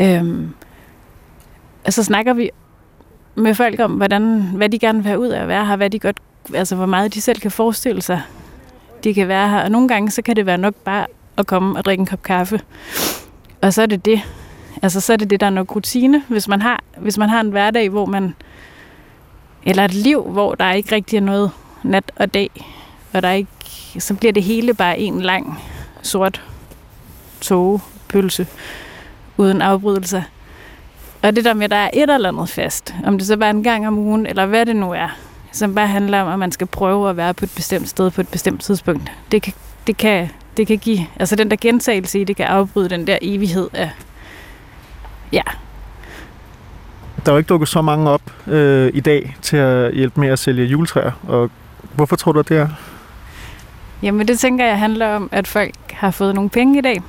Øhm, 0.00 0.54
Så 1.88 2.04
snakker 2.04 2.32
vi 2.32 2.50
med 3.34 3.54
folk 3.54 3.80
om, 3.80 3.92
hvordan, 3.92 4.42
hvad 4.42 4.68
de 4.68 4.78
gerne 4.78 4.98
vil 4.98 5.06
have 5.06 5.18
ud 5.20 5.28
af 5.28 5.42
at 5.42 5.48
være 5.48 5.66
her, 5.66 5.76
hvad 5.76 5.90
de 5.90 5.98
godt, 5.98 6.20
altså 6.54 6.76
hvor 6.76 6.86
meget 6.86 7.14
de 7.14 7.20
selv 7.20 7.40
kan 7.40 7.50
forestille 7.50 8.02
sig, 8.02 8.22
de 9.04 9.14
kan 9.14 9.28
være 9.28 9.48
her. 9.48 9.62
Og 9.62 9.70
nogle 9.70 9.88
gange, 9.88 10.10
så 10.10 10.22
kan 10.22 10.36
det 10.36 10.46
være 10.46 10.58
nok 10.58 10.74
bare 10.74 11.06
at 11.38 11.46
komme 11.46 11.78
og 11.78 11.84
drikke 11.84 12.00
en 12.00 12.06
kop 12.06 12.22
kaffe. 12.22 12.60
Og 13.60 13.72
så 13.72 13.82
er 13.82 13.86
det 13.86 14.04
det. 14.04 14.20
Altså, 14.82 15.00
så 15.00 15.12
er 15.12 15.16
det 15.16 15.30
det, 15.30 15.40
der 15.40 15.46
er 15.46 15.50
nok 15.50 15.76
rutine. 15.76 16.22
Hvis 16.28 16.48
man 16.48 16.62
har, 16.62 16.82
hvis 16.98 17.18
man 17.18 17.28
har 17.28 17.40
en 17.40 17.50
hverdag, 17.50 17.88
hvor 17.88 18.06
man... 18.06 18.34
Eller 19.64 19.84
et 19.84 19.94
liv, 19.94 20.22
hvor 20.22 20.54
der 20.54 20.72
ikke 20.72 20.94
rigtig 20.94 21.16
er 21.16 21.20
noget 21.20 21.50
nat 21.82 22.12
og 22.16 22.34
dag, 22.34 22.50
og 23.12 23.22
der 23.22 23.30
ikke, 23.30 23.50
så 23.98 24.14
bliver 24.14 24.32
det 24.32 24.42
hele 24.42 24.74
bare 24.74 24.98
en 24.98 25.20
lang 25.20 25.58
sort 26.02 26.42
togepølse 27.40 28.46
uden 29.36 29.62
afbrydelser. 29.62 30.22
Og 31.22 31.36
det 31.36 31.44
der 31.44 31.54
med, 31.54 31.64
at 31.64 31.70
der 31.70 31.76
er 31.76 31.90
et 31.92 32.10
eller 32.10 32.28
andet 32.28 32.48
fast, 32.48 32.94
om 33.04 33.18
det 33.18 33.26
så 33.26 33.36
bare 33.36 33.50
en 33.50 33.62
gang 33.62 33.86
om 33.86 33.98
ugen, 33.98 34.26
eller 34.26 34.46
hvad 34.46 34.66
det 34.66 34.76
nu 34.76 34.92
er, 34.92 35.08
som 35.52 35.74
bare 35.74 35.86
handler 35.86 36.20
om, 36.20 36.28
at 36.28 36.38
man 36.38 36.52
skal 36.52 36.66
prøve 36.66 37.10
at 37.10 37.16
være 37.16 37.34
på 37.34 37.44
et 37.44 37.52
bestemt 37.56 37.88
sted 37.88 38.10
på 38.10 38.20
et 38.20 38.28
bestemt 38.28 38.62
tidspunkt. 38.62 39.12
Det 39.32 39.42
kan, 39.42 39.52
det 39.86 39.96
kan, 39.96 40.30
det 40.56 40.66
kan 40.66 40.78
give, 40.78 41.06
altså 41.16 41.36
den 41.36 41.50
der 41.50 41.56
gentagelse 41.60 42.20
i, 42.20 42.24
det 42.24 42.36
kan 42.36 42.46
afbryde 42.46 42.88
den 42.88 43.06
der 43.06 43.18
evighed 43.22 43.68
af, 43.72 43.90
ja. 45.32 45.42
Der 47.26 47.32
er 47.32 47.34
jo 47.34 47.38
ikke 47.38 47.48
dukket 47.48 47.68
så 47.68 47.82
mange 47.82 48.10
op 48.10 48.22
øh, 48.46 48.90
i 48.94 49.00
dag 49.00 49.36
til 49.42 49.56
at 49.56 49.94
hjælpe 49.94 50.20
med 50.20 50.28
at 50.28 50.38
sælge 50.38 50.64
juletræer, 50.64 51.12
og 51.28 51.50
hvorfor 51.94 52.16
tror 52.16 52.32
du, 52.32 52.40
det 52.40 52.56
er? 52.56 52.68
Jamen 54.02 54.28
det 54.28 54.38
tænker 54.38 54.64
jeg 54.64 54.78
handler 54.78 55.08
om, 55.08 55.28
at 55.32 55.48
folk 55.48 55.74
har 55.92 56.10
fået 56.10 56.34
nogle 56.34 56.50
penge 56.50 56.78
i 56.78 56.82
dag. 56.82 57.02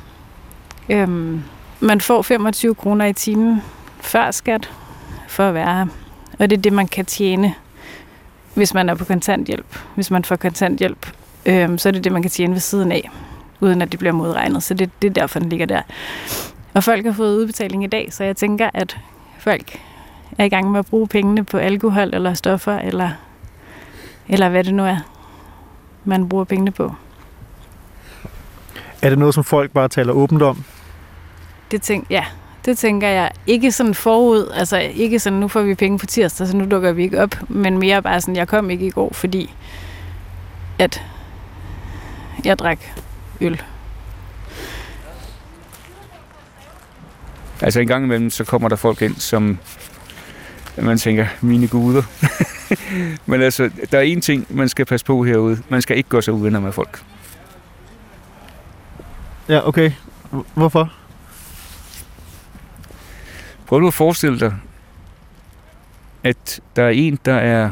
Øhm, 0.90 1.44
man 1.80 2.02
får 2.02 2.22
25 2.22 2.76
kroner 2.76 3.06
i 3.06 3.14
timen 3.14 3.62
før 4.02 4.32
skat 4.32 4.72
for 5.28 5.44
at 5.48 5.54
være 5.54 5.76
her. 5.76 5.86
Og 6.40 6.50
det 6.50 6.58
er 6.58 6.62
det, 6.62 6.74
man 6.74 6.88
kan 6.88 7.06
tjene, 7.06 7.54
hvis 8.54 8.74
man 8.74 8.90
er 8.90 8.96
på 8.96 9.06
kontanthjælp. 9.06 9.80
Hvis 9.96 10.12
man 10.12 10.26
får 10.26 10.36
kontanthjælp, 10.36 11.08
øhm, 11.46 11.78
så 11.78 11.90
er 11.90 11.94
det 11.94 12.04
det, 12.04 12.12
man 12.12 12.22
kan 12.22 12.32
tjene 12.32 12.54
ved 12.54 12.60
siden 12.62 12.92
af, 12.92 13.10
uden 13.60 13.82
at 13.82 13.92
det 13.92 14.00
bliver 14.00 14.14
modregnet. 14.14 14.64
Så 14.64 14.74
det, 14.74 14.90
det 15.02 15.08
er 15.10 15.14
derfor, 15.14 15.40
den 15.40 15.50
ligger 15.50 15.66
der. 15.66 15.82
Og 16.74 16.84
folk 16.84 17.06
har 17.06 17.14
fået 17.14 17.38
udbetaling 17.38 17.84
i 17.84 17.88
dag, 17.88 18.14
så 18.14 18.24
jeg 18.24 18.36
tænker, 18.36 18.70
at 18.74 18.98
folk 19.40 19.80
er 20.38 20.46
i 20.46 20.50
gang 20.50 20.72
med 20.72 20.80
at 20.80 20.86
bruge 20.86 21.08
pengene 21.08 21.44
på 21.44 21.58
alkohol 21.58 22.14
eller 22.14 22.34
stoffer, 22.34 22.80
eller, 22.80 23.10
eller 24.28 24.50
hvad 24.50 24.64
det 24.64 24.74
nu 24.74 24.86
er, 24.86 24.98
man 26.06 26.30
bruger 26.30 26.44
pengene 26.44 26.72
på. 26.72 26.94
Er 29.02 29.10
det 29.10 29.20
noget, 29.20 29.34
som 29.34 29.44
folk 29.44 29.72
bare 29.72 29.88
taler 29.88 30.14
åbent 30.14 30.42
om? 30.42 30.64
Det 31.72 31.82
tænker 31.82 32.08
ja, 32.10 32.26
det 32.66 32.78
tænker 32.78 33.08
jeg 33.08 33.32
ikke 33.48 33.72
sådan 33.72 33.94
forud, 33.94 34.52
altså 34.54 34.78
ikke 34.78 35.20
sådan, 35.20 35.40
nu 35.40 35.48
får 35.48 35.62
vi 35.62 35.76
penge 35.76 36.00
på 36.00 36.06
tirsdag, 36.06 36.48
så 36.48 36.58
nu 36.58 36.66
dukker 36.72 36.92
vi 36.92 37.04
ikke 37.04 37.22
op, 37.22 37.50
men 37.50 37.78
mere 37.78 38.02
bare 38.02 38.22
sådan, 38.22 38.36
jeg 38.36 38.48
kom 38.48 38.70
ikke 38.70 38.86
i 38.86 38.90
går, 38.90 39.14
fordi 39.14 39.54
at 40.80 41.04
jeg 42.46 42.60
drak 42.60 42.80
øl. 43.42 43.62
Altså 47.64 47.80
en 47.80 47.88
gang 47.88 48.06
imellem, 48.06 48.30
så 48.30 48.44
kommer 48.44 48.70
der 48.70 48.76
folk 48.76 49.02
ind, 49.02 49.16
som 49.16 49.58
man 50.78 50.98
tænker, 50.98 51.28
mine 51.42 51.68
guder. 51.68 52.04
Men 53.30 53.42
altså, 53.42 53.70
der 53.92 53.98
er 53.98 54.02
en 54.02 54.22
ting, 54.22 54.46
man 54.50 54.70
skal 54.70 54.86
passe 54.86 55.06
på 55.06 55.24
herude. 55.24 55.62
Man 55.70 55.82
skal 55.82 55.98
ikke 55.98 56.10
gå 56.10 56.22
så 56.22 56.32
uvenner 56.32 56.60
med 56.60 56.72
folk. 56.72 57.04
Ja, 59.50 59.68
okay. 59.68 59.92
Hvorfor? 60.54 60.94
Prøv 63.66 63.80
nu 63.80 63.88
at 63.88 63.94
forestille 63.94 64.40
dig, 64.40 64.56
at 66.24 66.60
der 66.76 66.84
er 66.84 66.90
en, 66.90 67.20
der 67.26 67.36
er 67.36 67.72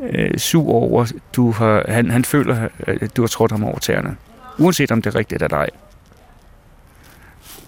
øh, 0.00 0.38
sur 0.38 0.72
over, 0.72 1.12
du 1.36 1.50
har, 1.50 1.84
han, 1.88 2.10
han 2.10 2.24
føler, 2.24 2.68
at 2.86 3.16
du 3.16 3.22
har 3.22 3.28
trådt 3.28 3.50
ham 3.50 3.64
over 3.64 3.78
tæerne. 3.78 4.16
Uanset 4.58 4.92
om 4.92 5.02
det 5.02 5.14
er 5.14 5.18
rigtigt 5.18 5.42
eller 5.42 5.56
ej. 5.56 5.68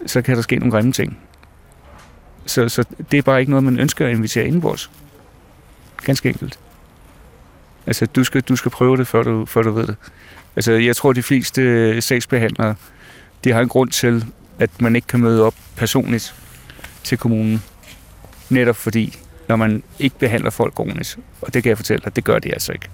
Så 0.07 0.23
kan 0.23 0.37
der 0.37 0.43
ske 0.43 0.57
nogle 0.57 0.73
grimme 0.73 0.93
ting. 0.93 1.19
Så, 2.47 2.69
så 2.69 2.85
det 3.11 3.19
er 3.19 3.23
bare 3.23 3.41
ikke 3.41 3.51
noget, 3.51 3.65
man 3.65 3.79
ønsker 3.79 4.07
at 4.07 4.13
invitere 4.13 4.47
indenbords. 4.47 4.91
Ganske 6.05 6.29
enkelt. 6.29 6.59
Altså, 7.87 8.07
du 8.07 8.25
skal, 8.25 8.41
du 8.41 8.57
skal 8.57 8.71
prøve 8.71 8.97
det, 8.97 9.07
før 9.07 9.23
du, 9.23 9.47
før 9.47 9.63
du 9.63 9.71
ved 9.71 9.87
det. 9.87 9.97
Altså, 10.57 10.73
jeg 10.73 10.97
tror, 10.97 11.13
de 11.13 11.23
fleste 11.23 11.63
øh, 11.63 12.03
sagsbehandlere, 12.03 12.75
de 13.45 13.53
har 13.53 13.61
en 13.61 13.69
grund 13.69 13.91
til, 13.91 14.25
at 14.59 14.81
man 14.81 14.97
ikke 14.97 15.09
kan 15.09 15.21
møde 15.21 15.45
op 15.45 15.55
personligt 15.77 16.35
til 17.05 17.19
kommunen. 17.19 17.63
Netop 18.49 18.77
fordi, 18.77 19.19
når 19.49 19.57
man 19.57 19.83
ikke 19.99 20.19
behandler 20.19 20.51
folk 20.51 20.81
ordentligt, 20.81 21.19
og 21.43 21.55
det 21.55 21.63
kan 21.63 21.71
jeg 21.71 21.77
fortælle 21.77 22.03
dig, 22.05 22.17
det 22.17 22.25
gør 22.25 22.39
de 22.39 22.53
altså 22.53 22.73
ikke. 22.73 22.89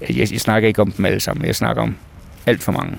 Jeg, 0.00 0.32
jeg 0.32 0.40
snakker 0.40 0.68
ikke 0.68 0.82
om 0.82 0.92
dem 0.92 1.04
alle 1.04 1.20
sammen, 1.20 1.46
jeg 1.46 1.56
snakker 1.56 1.82
om 1.82 1.96
alt 2.46 2.62
for 2.62 2.72
mange. 2.72 2.98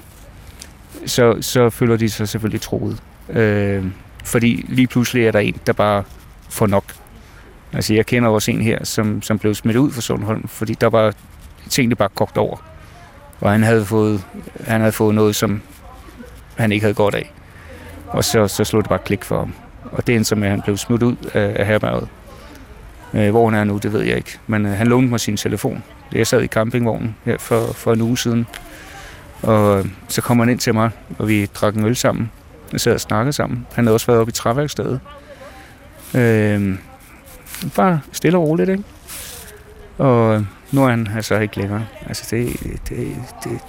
Så, 1.05 1.37
så 1.41 1.69
føler 1.69 1.97
de 1.97 2.09
sig 2.09 2.29
selvfølgelig 2.29 2.61
troet. 2.61 3.03
Øh, 3.29 3.85
fordi 4.25 4.65
lige 4.69 4.87
pludselig 4.87 5.25
er 5.25 5.31
der 5.31 5.39
en, 5.39 5.55
der 5.67 5.73
bare 5.73 6.03
får 6.49 6.67
nok. 6.67 6.83
Altså 7.73 7.93
jeg 7.93 8.05
kender 8.05 8.29
også 8.29 8.51
en 8.51 8.61
her, 8.61 8.83
som, 8.83 9.21
som 9.21 9.39
blev 9.39 9.55
smidt 9.55 9.77
ud 9.77 9.91
fra 9.91 10.01
Sundholm, 10.01 10.47
fordi 10.47 10.73
der 10.73 10.87
var 10.87 11.13
tingene 11.69 11.95
bare 11.95 12.09
kogt 12.15 12.37
over. 12.37 12.57
Og 13.39 13.51
han 13.51 13.63
havde 13.63 13.85
fået, 13.85 14.23
han 14.67 14.81
havde 14.81 14.91
fået 14.91 15.15
noget, 15.15 15.35
som 15.35 15.61
han 16.57 16.71
ikke 16.71 16.83
havde 16.83 16.93
godt 16.93 17.15
af. 17.15 17.33
Og 18.07 18.23
så, 18.23 18.47
så 18.47 18.63
slog 18.63 18.83
det 18.83 18.89
bare 18.89 18.99
klik 18.99 19.23
for 19.23 19.39
ham. 19.39 19.53
Og 19.91 20.07
det 20.07 20.15
endte 20.15 20.27
som, 20.27 20.43
at 20.43 20.49
han 20.49 20.61
blev 20.61 20.77
smidt 20.77 21.03
ud 21.03 21.15
af, 21.33 21.55
af 21.59 21.65
herberget. 21.65 22.07
Øh, 23.13 23.29
hvor 23.29 23.49
han 23.49 23.59
er 23.59 23.63
nu, 23.63 23.77
det 23.77 23.93
ved 23.93 24.01
jeg 24.01 24.17
ikke. 24.17 24.37
Men 24.47 24.65
øh, 24.65 24.71
han 24.71 24.87
lånte 24.87 25.09
mig 25.09 25.19
sin 25.19 25.37
telefon. 25.37 25.83
Jeg 26.11 26.27
sad 26.27 26.41
i 26.41 26.47
campingvognen 26.47 27.15
her 27.25 27.37
for, 27.37 27.73
for 27.73 27.93
en 27.93 28.01
uge 28.01 28.17
siden. 28.17 28.47
Og 29.43 29.79
øh, 29.79 29.85
så 30.07 30.21
kom 30.21 30.39
han 30.39 30.49
ind 30.49 30.59
til 30.59 30.73
mig, 30.73 30.91
og 31.19 31.27
vi 31.27 31.45
drak 31.45 31.75
en 31.75 31.85
øl 31.85 31.95
sammen. 31.95 32.31
Vi 32.71 32.79
sad 32.79 32.93
og 32.93 33.01
snakkede 33.01 33.33
sammen. 33.33 33.67
Han 33.73 33.85
havde 33.85 33.95
også 33.95 34.07
været 34.07 34.19
oppe 34.19 34.29
i 34.29 34.33
træværkstedet. 34.33 34.99
Øh, 36.15 36.77
bare 37.75 38.01
stille 38.11 38.37
og 38.37 38.47
roligt, 38.47 38.69
ikke? 38.69 38.83
Og 39.97 40.35
øh, 40.35 40.43
Nu 40.71 40.83
er 40.83 40.89
han 40.89 41.09
altså 41.15 41.39
ikke 41.39 41.57
længere. 41.57 41.85
Altså 42.07 42.27
det, 42.31 42.59
det, 42.89 43.15
det, 43.43 43.59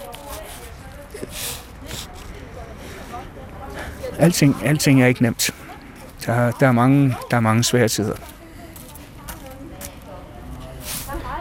alting, 4.19 4.57
alting 4.65 5.03
er 5.03 5.07
ikke 5.07 5.23
nemt. 5.23 5.51
Der, 6.27 6.51
der, 6.51 6.69
er 6.69 6.73
mange, 6.73 7.17
der 7.31 7.37
er 7.37 7.41
mange 7.41 7.65
svære 7.65 7.89
tider. 7.89 8.17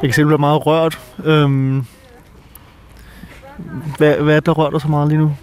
Jeg 0.02 0.10
kan 0.10 0.13
se, 0.13 0.22
at 0.22 0.24
du 0.24 0.28
bliver 0.28 0.38
meget 0.38 0.65
rørt. 0.65 1.00
Øhm, 1.24 1.86
hvad, 3.97 4.15
hvad 4.15 4.36
er 4.36 4.39
det, 4.39 4.45
der 4.45 4.52
rører 4.52 4.69
dig 4.69 4.82
så 4.82 4.88
meget 4.88 5.08
lige 5.08 5.19
nu? 5.19 5.36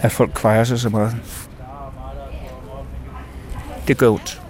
At 0.00 0.12
folk 0.12 0.32
kvejer 0.34 0.64
sig 0.64 0.80
så 0.80 0.88
meget. 0.88 1.16
Det 3.88 3.98
gør 3.98 4.08
ondt. 4.08 4.42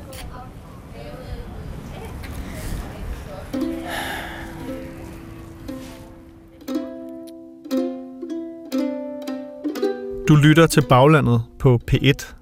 Du 10.28 10.34
lytter 10.34 10.66
til 10.66 10.82
Baglandet 10.88 11.42
på 11.58 11.80
P1. 11.90 12.37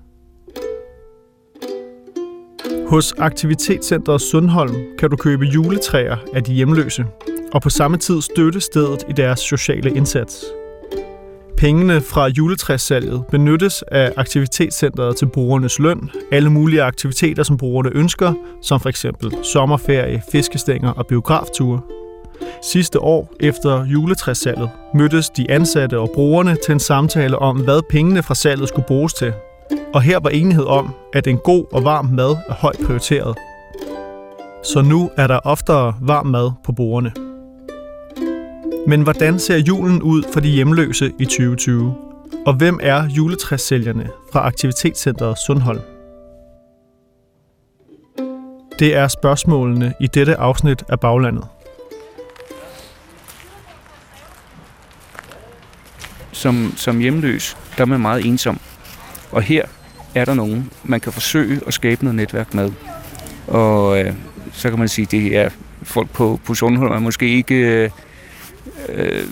Hos 2.88 3.14
Aktivitetscenteret 3.18 4.20
Sundholm 4.20 4.74
kan 4.98 5.10
du 5.10 5.16
købe 5.16 5.44
juletræer 5.44 6.16
af 6.34 6.44
de 6.44 6.52
hjemløse, 6.52 7.04
og 7.52 7.62
på 7.62 7.70
samme 7.70 7.96
tid 7.96 8.22
støtte 8.22 8.60
stedet 8.60 9.04
i 9.08 9.12
deres 9.12 9.40
sociale 9.40 9.90
indsats. 9.96 10.44
Pengene 11.56 12.00
fra 12.00 12.28
juletræssalget 12.28 13.24
benyttes 13.30 13.82
af 13.82 14.12
Aktivitetscenteret 14.16 15.16
til 15.16 15.26
brugernes 15.26 15.78
løn, 15.78 16.10
alle 16.32 16.50
mulige 16.50 16.82
aktiviteter, 16.82 17.42
som 17.42 17.56
brugerne 17.56 17.90
ønsker, 17.94 18.32
som 18.62 18.80
for 18.80 18.88
eksempel 18.88 19.32
sommerferie, 19.42 20.22
fiskestænger 20.32 20.90
og 20.90 21.06
biografture. 21.06 21.80
Sidste 22.62 23.00
år, 23.00 23.34
efter 23.40 23.84
juletræssalget, 23.84 24.70
mødtes 24.94 25.30
de 25.30 25.50
ansatte 25.50 25.98
og 25.98 26.10
brugerne 26.14 26.56
til 26.64 26.72
en 26.72 26.80
samtale 26.80 27.38
om, 27.38 27.56
hvad 27.56 27.80
pengene 27.90 28.22
fra 28.22 28.34
salget 28.34 28.68
skulle 28.68 28.86
bruges 28.86 29.14
til. 29.14 29.32
Og 29.96 30.02
her 30.02 30.18
var 30.18 30.30
enighed 30.30 30.64
om, 30.64 30.94
at 31.12 31.26
en 31.26 31.38
god 31.38 31.64
og 31.72 31.84
varm 31.84 32.04
mad 32.04 32.36
er 32.48 32.54
højt 32.54 32.78
prioriteret. 32.86 33.36
Så 34.64 34.82
nu 34.82 35.10
er 35.16 35.26
der 35.26 35.38
oftere 35.38 35.94
varm 36.00 36.26
mad 36.26 36.50
på 36.64 36.72
bordene. 36.72 37.12
Men 38.86 39.02
hvordan 39.02 39.38
ser 39.38 39.56
julen 39.56 40.02
ud 40.02 40.22
for 40.32 40.40
de 40.40 40.48
hjemløse 40.48 41.12
i 41.18 41.24
2020? 41.24 41.94
Og 42.46 42.54
hvem 42.54 42.78
er 42.82 43.08
juletræssælgerne 43.08 44.08
fra 44.32 44.46
Aktivitetscenteret 44.46 45.38
Sundholm? 45.46 45.80
Det 48.78 48.94
er 48.94 49.08
spørgsmålene 49.08 49.94
i 50.00 50.06
dette 50.06 50.36
afsnit 50.36 50.84
af 50.88 51.00
Baglandet. 51.00 51.44
Som, 56.32 56.72
som 56.76 56.98
hjemløs, 56.98 57.56
der 57.76 57.82
er 57.82 57.86
man 57.86 58.00
meget 58.00 58.26
ensom. 58.26 58.60
Og 59.32 59.42
her 59.42 59.66
er 60.16 60.24
der 60.24 60.34
nogen, 60.34 60.70
man 60.84 61.00
kan 61.00 61.12
forsøge 61.12 61.60
at 61.66 61.74
skabe 61.74 62.04
noget 62.04 62.14
netværk 62.14 62.54
med. 62.54 62.72
Og 63.46 64.00
øh, 64.00 64.14
så 64.52 64.70
kan 64.70 64.78
man 64.78 64.88
sige, 64.88 65.06
det 65.10 65.36
er 65.36 65.48
folk 65.82 66.10
på, 66.10 66.40
på 66.44 66.54
Sundholm 66.54 66.92
er 66.92 66.98
måske 66.98 67.28
ikke... 67.28 67.54
Øh, 67.54 67.90
øh, 68.88 69.22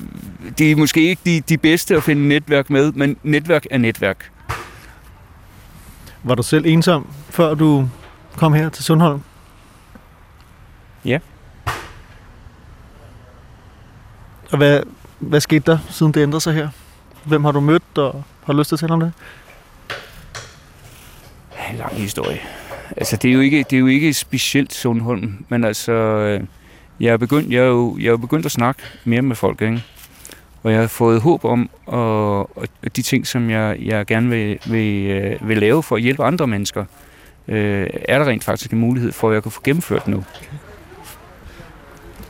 de 0.58 0.70
er 0.70 0.76
måske 0.76 1.08
ikke 1.08 1.22
de, 1.24 1.40
de 1.40 1.58
bedste 1.58 1.96
at 1.96 2.02
finde 2.02 2.28
netværk 2.28 2.70
med, 2.70 2.92
men 2.92 3.16
netværk 3.22 3.66
er 3.70 3.78
netværk. 3.78 4.30
Var 6.22 6.34
du 6.34 6.42
selv 6.42 6.66
ensom, 6.66 7.06
før 7.30 7.54
du 7.54 7.88
kom 8.36 8.52
her 8.52 8.68
til 8.68 8.84
Sundholm? 8.84 9.20
Ja. 11.04 11.18
Og 14.50 14.56
hvad, 14.56 14.80
hvad 15.18 15.40
skete 15.40 15.70
der, 15.72 15.78
siden 15.90 16.12
det 16.12 16.22
ændrede 16.22 16.40
sig 16.40 16.54
her? 16.54 16.68
Hvem 17.24 17.44
har 17.44 17.52
du 17.52 17.60
mødt, 17.60 17.98
og 17.98 18.24
har 18.44 18.52
lyst 18.52 18.68
til 18.68 18.76
at 18.76 18.80
tale 18.80 18.92
om 18.92 19.00
det? 19.00 19.12
En 21.70 21.76
lang 21.76 21.94
historie. 21.94 22.40
Altså, 22.96 23.16
det 23.16 23.28
er 23.28 23.32
jo 23.32 23.40
ikke, 23.40 23.58
det 23.70 23.72
er 23.72 23.80
jo 23.80 23.86
ikke 23.86 24.14
specielt 24.14 24.74
Sundholm, 24.74 25.44
men 25.48 25.64
altså, 25.64 25.92
øh, 25.92 26.40
jeg 27.00 27.12
er 27.12 27.16
begyndt, 27.16 27.52
jeg 27.52 27.62
er 27.62 27.66
jo, 27.66 27.96
jeg 28.00 28.12
er 28.12 28.16
begyndt 28.16 28.46
at 28.46 28.52
snakke 28.52 28.82
mere 29.04 29.22
med 29.22 29.36
folk, 29.36 29.62
ikke? 29.62 29.82
Og 30.62 30.72
jeg 30.72 30.80
har 30.80 30.86
fået 30.86 31.20
håb 31.20 31.44
om, 31.44 31.70
og, 31.86 32.56
og 32.56 32.66
de 32.96 33.02
ting, 33.02 33.26
som 33.26 33.50
jeg, 33.50 33.76
jeg 33.80 34.06
gerne 34.06 34.28
vil, 34.28 34.58
vil, 34.66 35.06
øh, 35.06 35.48
vil 35.48 35.58
lave 35.58 35.82
for 35.82 35.96
at 35.96 36.02
hjælpe 36.02 36.24
andre 36.24 36.46
mennesker, 36.46 36.84
øh, 37.48 37.86
er 38.08 38.18
der 38.18 38.26
rent 38.26 38.44
faktisk 38.44 38.72
en 38.72 38.78
mulighed 38.78 39.12
for, 39.12 39.28
at 39.28 39.34
jeg 39.34 39.42
kan 39.42 39.52
få 39.52 39.60
gennemført 39.64 40.08
nu. 40.08 40.24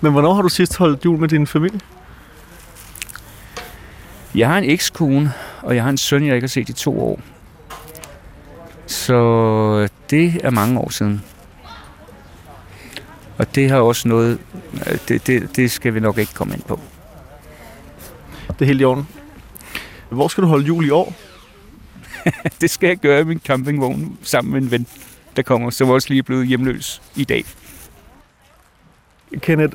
Men 0.00 0.12
hvornår 0.12 0.34
har 0.34 0.42
du 0.42 0.48
sidst 0.48 0.76
holdt 0.76 1.04
jul 1.04 1.18
med 1.18 1.28
din 1.28 1.46
familie? 1.46 1.80
Jeg 4.34 4.48
har 4.48 4.58
en 4.58 4.70
ekskone, 4.70 5.32
og 5.62 5.74
jeg 5.74 5.82
har 5.82 5.90
en 5.90 5.98
søn, 5.98 6.26
jeg 6.26 6.34
ikke 6.34 6.44
har 6.44 6.48
set 6.48 6.68
i 6.68 6.72
to 6.72 7.00
år. 7.00 7.20
Så 8.86 9.88
det 10.10 10.40
er 10.44 10.50
mange 10.50 10.80
år 10.80 10.90
siden. 10.90 11.22
Og 13.38 13.54
det 13.54 13.70
har 13.70 13.78
også 13.78 14.08
noget, 14.08 14.38
det, 15.08 15.26
det, 15.26 15.56
det 15.56 15.70
skal 15.70 15.94
vi 15.94 16.00
nok 16.00 16.18
ikke 16.18 16.34
komme 16.34 16.54
ind 16.54 16.62
på. 16.62 16.80
Det 18.48 18.62
er 18.62 18.66
helt 18.66 18.80
i 18.80 18.84
orden. 18.84 19.08
Hvor 20.08 20.28
skal 20.28 20.42
du 20.42 20.48
holde 20.48 20.66
jul 20.66 20.86
i 20.86 20.90
år? 20.90 21.14
det 22.60 22.70
skal 22.70 22.86
jeg 22.86 22.96
gøre 22.96 23.20
i 23.20 23.24
min 23.24 23.40
campingvogn 23.44 24.18
sammen 24.22 24.52
med 24.52 24.62
en 24.62 24.70
ven, 24.70 24.86
der 25.36 25.42
kommer, 25.42 25.70
som 25.70 25.90
også 25.90 26.08
lige 26.08 26.18
er 26.18 26.22
blevet 26.22 26.46
hjemløs 26.46 27.02
i 27.16 27.24
dag. 27.24 27.44
Kenneth, 29.40 29.74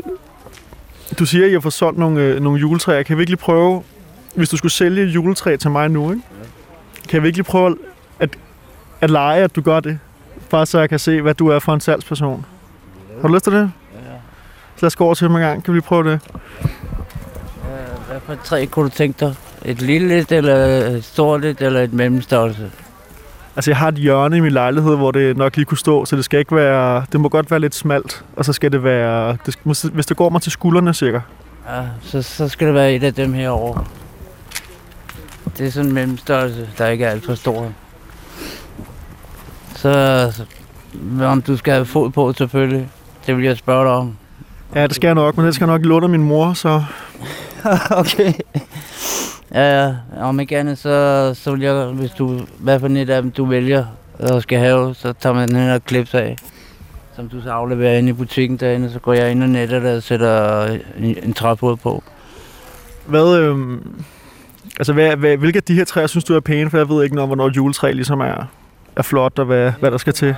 du 1.19 1.25
siger, 1.25 1.45
at 1.45 1.49
I 1.49 1.53
har 1.53 1.59
fået 1.59 1.73
solgt 1.73 1.99
nogle, 1.99 2.21
øh, 2.21 2.41
nogle 2.41 2.59
juletræer. 2.59 3.03
Kan 3.03 3.17
vi 3.17 3.21
ikke 3.21 3.31
lige 3.31 3.37
prøve, 3.37 3.83
hvis 4.35 4.49
du 4.49 4.57
skulle 4.57 4.71
sælge 4.71 5.03
et 5.03 5.09
juletræ 5.09 5.55
til 5.55 5.71
mig 5.71 5.89
nu, 5.89 6.11
ikke? 6.11 6.23
kan 7.09 7.21
vi 7.21 7.27
ikke 7.27 7.37
lige 7.37 7.45
prøve 7.45 7.77
at, 9.01 9.09
lege, 9.09 9.43
at 9.43 9.55
du 9.55 9.61
gør 9.61 9.79
det? 9.79 9.99
Bare 10.49 10.65
så 10.65 10.79
jeg 10.79 10.89
kan 10.89 10.99
se, 10.99 11.21
hvad 11.21 11.33
du 11.33 11.47
er 11.47 11.59
for 11.59 11.73
en 11.73 11.81
salgsperson. 11.81 12.45
Har 13.21 13.27
du 13.27 13.33
lyst 13.33 13.43
til 13.43 13.53
det? 13.53 13.71
Ja. 13.93 13.99
Så 14.75 14.81
lad 14.81 14.87
os 14.87 14.95
gå 14.95 15.05
over 15.05 15.13
til 15.13 15.27
ham 15.27 15.35
en 15.35 15.41
gang. 15.41 15.63
Kan 15.63 15.73
vi 15.73 15.81
prøve 15.81 16.11
det? 16.11 16.19
Hvad 18.09 18.19
for 18.25 18.33
et 18.33 18.39
træ 18.39 18.65
kunne 18.65 18.89
du 18.89 18.95
tænke 18.95 19.25
dig? 19.25 19.35
Et 19.65 19.81
lille 19.81 20.17
et, 20.17 20.31
eller 20.31 20.55
et 20.55 21.03
stort 21.03 21.45
et, 21.45 21.61
eller 21.61 21.81
et 21.81 21.93
mellemstørrelse? 21.93 22.71
Altså, 23.55 23.71
jeg 23.71 23.77
har 23.77 23.87
et 23.87 23.95
hjørne 23.95 24.37
i 24.37 24.39
min 24.39 24.51
lejlighed, 24.51 24.95
hvor 24.95 25.11
det 25.11 25.37
nok 25.37 25.55
lige 25.55 25.65
kunne 25.65 25.77
stå, 25.77 26.05
så 26.05 26.15
det 26.15 26.25
skal 26.25 26.39
ikke 26.39 26.55
være... 26.55 27.05
Det 27.11 27.19
må 27.19 27.29
godt 27.29 27.51
være 27.51 27.59
lidt 27.59 27.75
smalt, 27.75 28.23
og 28.35 28.45
så 28.45 28.53
skal 28.53 28.71
det 28.71 28.83
være... 28.83 29.37
Det 29.45 29.53
skal, 29.53 29.91
hvis 29.91 30.05
det 30.05 30.17
går 30.17 30.29
mig 30.29 30.41
til 30.41 30.51
skuldrene, 30.51 30.93
cirka. 30.93 31.19
Ja, 31.69 31.81
så, 32.01 32.21
så 32.21 32.47
skal 32.47 32.67
det 32.67 32.75
være 32.75 32.93
et 32.93 33.03
af 33.03 33.13
dem 33.13 33.33
herovre. 33.33 33.85
Det 35.57 35.67
er 35.67 35.71
sådan 35.71 35.87
en 35.87 35.93
mellemstørrelse, 35.93 36.69
der 36.77 36.87
ikke 36.87 37.05
er 37.05 37.09
alt 37.09 37.25
for 37.25 37.35
stor. 37.35 37.71
Så, 39.79 40.43
om 41.21 41.41
du 41.41 41.57
skal 41.57 41.73
have 41.73 41.85
fod 41.85 42.09
på, 42.09 42.33
selvfølgelig. 42.33 42.89
Det 43.27 43.37
vil 43.37 43.45
jeg 43.45 43.57
spørge 43.57 43.85
dig 43.85 43.93
om. 43.93 44.17
Ja, 44.75 44.87
det 44.87 44.95
skal 44.95 45.07
jeg 45.07 45.15
nok, 45.15 45.37
men 45.37 45.45
det 45.45 45.55
skal 45.55 45.65
jeg 45.65 45.77
nok 45.77 45.85
låne 45.85 46.07
min 46.07 46.23
mor, 46.23 46.53
så... 46.53 46.83
okay. 48.01 48.33
Ja, 49.53 49.85
ja. 49.85 49.95
Om 50.17 50.39
ikke 50.39 50.57
andet, 50.57 50.77
så, 50.77 51.31
så 51.33 51.51
vil 51.51 51.61
jeg, 51.61 51.85
hvis 51.85 52.11
du, 52.11 52.39
hvad 52.59 52.79
for 52.79 52.87
et 52.87 53.09
af 53.09 53.21
dem 53.21 53.31
du 53.31 53.45
vælger 53.45 53.85
og 54.19 54.41
skal 54.41 54.59
have, 54.59 54.95
så 54.95 55.13
tager 55.13 55.33
man 55.33 55.49
den 55.49 55.57
her 55.57 55.79
klips 55.79 56.13
af. 56.13 56.35
Som 57.15 57.29
du 57.29 57.41
så 57.41 57.51
afleverer 57.51 57.97
ind 57.97 58.09
i 58.09 58.13
butikken 58.13 58.57
derinde, 58.57 58.91
så 58.91 58.99
går 58.99 59.13
jeg 59.13 59.31
ind 59.31 59.43
og 59.43 59.49
netter 59.49 59.79
det 59.79 59.97
og 59.97 60.03
sætter 60.03 60.65
en, 60.97 61.17
en 61.23 61.33
træfod 61.33 61.77
på. 61.77 62.03
Hvad, 63.05 63.37
øhm, 63.37 63.93
altså, 64.77 64.93
hvad, 64.93 65.15
hvad, 65.15 65.37
hvilke 65.37 65.57
af 65.57 65.63
de 65.63 65.73
her 65.73 65.85
træer 65.85 66.07
synes 66.07 66.23
du 66.23 66.35
er 66.35 66.39
pæne? 66.39 66.69
For 66.69 66.77
jeg 66.77 66.89
ved 66.89 67.03
ikke 67.03 67.15
noget 67.15 67.23
om, 67.23 67.29
hvornår 67.29 67.47
et 67.47 67.55
juletræ 67.55 67.91
ligesom 67.91 68.19
er, 68.19 68.45
er 68.99 69.03
flot, 69.03 69.39
og 69.39 69.45
hvad, 69.45 69.71
hvad 69.79 69.91
der 69.91 69.97
skal 69.97 70.13
til. 70.13 70.35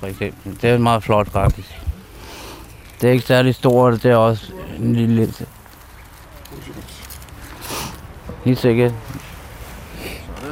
For 0.00 0.06
eksempel. 0.06 0.58
Det 0.62 0.70
er 0.70 0.78
meget 0.78 1.02
flot 1.02 1.30
faktisk. 1.30 1.68
Det 3.00 3.08
er 3.08 3.12
ikke 3.12 3.26
særlig 3.26 3.54
stort, 3.54 4.02
det 4.02 4.10
er 4.10 4.16
også 4.16 4.52
en 4.78 4.96
lille... 4.96 5.28
Helt 8.44 8.58
sikkert. 8.58 8.92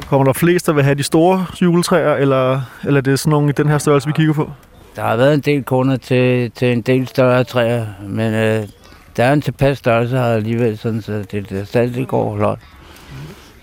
Kommer 0.09 0.25
der 0.25 0.33
flest, 0.33 0.67
der 0.67 0.73
vil 0.73 0.85
have 0.85 0.95
de 0.95 1.03
store 1.03 1.47
juletræer, 1.63 2.15
eller, 2.15 2.61
eller 2.85 2.99
er 2.99 3.03
det 3.03 3.19
sådan 3.19 3.31
nogle 3.31 3.49
i 3.49 3.53
den 3.53 3.69
her 3.69 3.79
størrelse, 3.79 4.07
vi 4.07 4.13
kigger 4.13 4.35
på? 4.35 4.51
Der 4.97 5.03
har 5.03 5.17
været 5.17 5.35
en 5.35 5.41
del 5.41 5.65
kunder 5.65 5.97
til, 5.97 6.51
til 6.51 6.73
en 6.73 6.83
del 6.83 7.09
større 7.09 7.45
træer, 7.45 7.87
men 8.03 8.35
øh, 8.35 8.69
der 9.17 9.25
er 9.25 9.33
en 9.33 9.43
tilpas 9.43 9.79
størrelse 9.79 10.17
her 10.17 10.25
alligevel, 10.25 10.79
sådan, 10.79 11.03
så 11.03 11.13
det, 11.13 11.51
det 11.51 11.69
stadig 11.69 11.95
det 11.95 12.09
går 12.09 12.37
flot. 12.37 12.59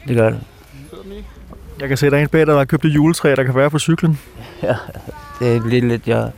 Det 0.08 0.16
gør 0.16 0.30
det. 0.30 0.40
Jeg 1.80 1.88
kan 1.88 1.98
se, 1.98 2.10
der 2.10 2.18
er 2.18 2.22
en 2.22 2.30
bag, 2.30 2.48
der 2.48 2.58
har 2.58 2.66
købt 2.66 2.86
et 2.86 2.90
juletræ, 2.90 3.36
der 3.36 3.44
kan 3.44 3.56
være 3.56 3.70
på 3.70 3.80
cyklen. 3.80 4.20
Ja, 4.64 4.76
det 5.40 5.56
er 5.56 5.68
lidt, 5.68 5.88
lidt, 5.88 6.08
jeg... 6.08 6.32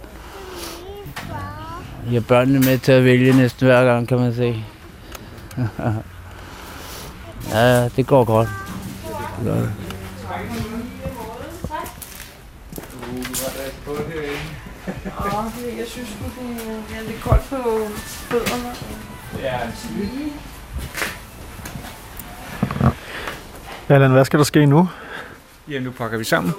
Jeg 2.06 2.14
har 2.14 2.22
børnene 2.28 2.60
med 2.60 2.78
til 2.78 2.92
at 2.92 3.04
vælge 3.04 3.34
næsten 3.34 3.68
hver 3.68 3.86
gang, 3.86 4.08
kan 4.08 4.20
man 4.20 4.34
se. 4.34 4.64
ja, 7.54 7.90
det 7.90 8.08
går 8.08 8.24
godt. 8.24 8.50
Ja. 9.46 9.52
Jeg 15.78 15.88
synes, 15.88 16.10
det 16.90 16.98
er 16.98 17.08
lidt 17.08 17.22
koldt 17.22 17.50
på 17.50 17.58
fødderne. 18.04 18.76
Ja, 19.42 19.58
det 23.88 23.90
er 23.90 23.96
Allan, 23.96 24.12
hvad 24.12 24.26
skal 24.26 24.40
der 24.40 24.46
ske 24.46 24.66
nu? 24.66 24.88
Jamen, 25.70 25.84
nu 25.84 25.92
pakker 25.92 26.18
vi 26.18 26.24
sammen. 26.24 26.54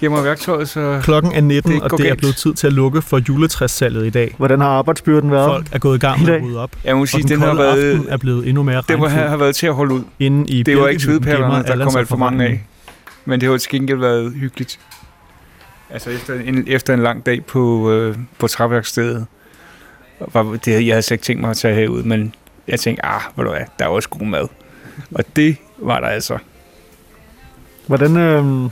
Giv 0.00 0.10
mig 0.10 0.24
værktøjet, 0.24 0.68
så... 0.68 1.00
Klokken 1.02 1.32
er 1.32 1.40
19, 1.40 1.72
Det 1.72 1.82
og 1.82 1.90
det 1.90 2.00
er 2.00 2.04
galt. 2.04 2.18
blevet 2.18 2.36
tid 2.36 2.54
til 2.54 2.66
at 2.66 2.72
lukke 2.72 3.02
for 3.02 3.18
juletræssalget 3.28 4.06
i 4.06 4.10
dag. 4.10 4.34
Hvordan 4.36 4.60
har 4.60 4.68
arbejdsbyrden 4.68 5.30
været? 5.30 5.46
Folk 5.50 5.66
er 5.72 5.78
gået 5.78 5.96
i 5.96 6.00
gang 6.00 6.22
med 6.24 6.34
at 6.34 6.42
rydde 6.42 6.60
op, 6.60 6.76
Jeg 6.84 6.94
må 6.96 7.00
og 7.02 7.08
sige, 7.08 7.22
den 7.22 7.30
den 7.30 7.40
har 7.40 7.54
været... 7.54 7.92
aften 7.94 8.08
er 8.12 8.16
blevet 8.16 8.48
endnu 8.48 8.62
mere 8.62 8.82
Det 8.88 8.98
må 8.98 9.06
have, 9.06 9.16
regnfuld. 9.20 9.28
have 9.28 9.40
været 9.40 9.56
til 9.56 9.66
at 9.66 9.74
holde 9.74 9.94
ud. 9.94 10.02
Inde 10.18 10.50
i 10.52 10.62
Det 10.62 10.78
var 10.78 10.88
ikke 10.88 11.02
gemmer 11.02 11.12
svedpærlerne, 11.18 11.64
der 11.64 11.84
kom 11.84 11.96
alt 11.96 12.08
for 12.08 12.16
mange 12.16 12.44
af. 12.44 12.66
Men 13.24 13.40
det 13.40 13.48
har 13.48 13.56
til 13.58 13.70
gengæld 13.70 13.98
været 13.98 14.32
hyggeligt. 14.36 14.80
Altså 15.90 16.10
efter 16.10 16.34
en, 16.40 16.64
efter 16.68 16.94
en 16.94 17.02
lang 17.02 17.26
dag 17.26 17.44
på, 17.46 17.90
øh, 17.92 18.16
på 18.38 18.48
træværkstedet, 18.48 19.26
var 20.32 20.42
det, 20.64 20.86
jeg 20.86 20.94
havde 20.94 21.02
slet 21.02 21.14
ikke 21.14 21.24
tænkt 21.24 21.40
mig 21.40 21.50
at 21.50 21.56
tage 21.56 21.74
herud, 21.74 22.02
men 22.02 22.34
jeg 22.68 22.80
tænkte, 22.80 23.06
ah, 23.06 23.20
ved 23.36 23.44
du 23.44 23.50
hvad, 23.50 23.60
der 23.78 23.84
er 23.84 23.88
også 23.88 24.08
god 24.08 24.26
mad. 24.26 24.48
Og 25.14 25.24
det 25.36 25.56
var 25.78 26.00
der 26.00 26.06
altså. 26.06 26.38
Hvordan, 27.86 28.16
øh, 28.16 28.70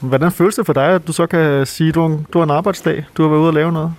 hvordan 0.00 0.32
føles 0.32 0.54
det 0.54 0.66
for 0.66 0.72
dig, 0.72 0.86
at 0.86 1.06
du 1.06 1.12
så 1.12 1.26
kan 1.26 1.66
sige, 1.66 1.88
at 1.88 1.94
du, 1.94 2.20
du 2.32 2.38
har 2.38 2.44
en 2.44 2.50
arbejdsdag? 2.50 3.04
Du 3.16 3.22
har 3.22 3.28
været 3.28 3.40
ude 3.40 3.48
og 3.48 3.54
lave 3.54 3.72
noget? 3.72 3.94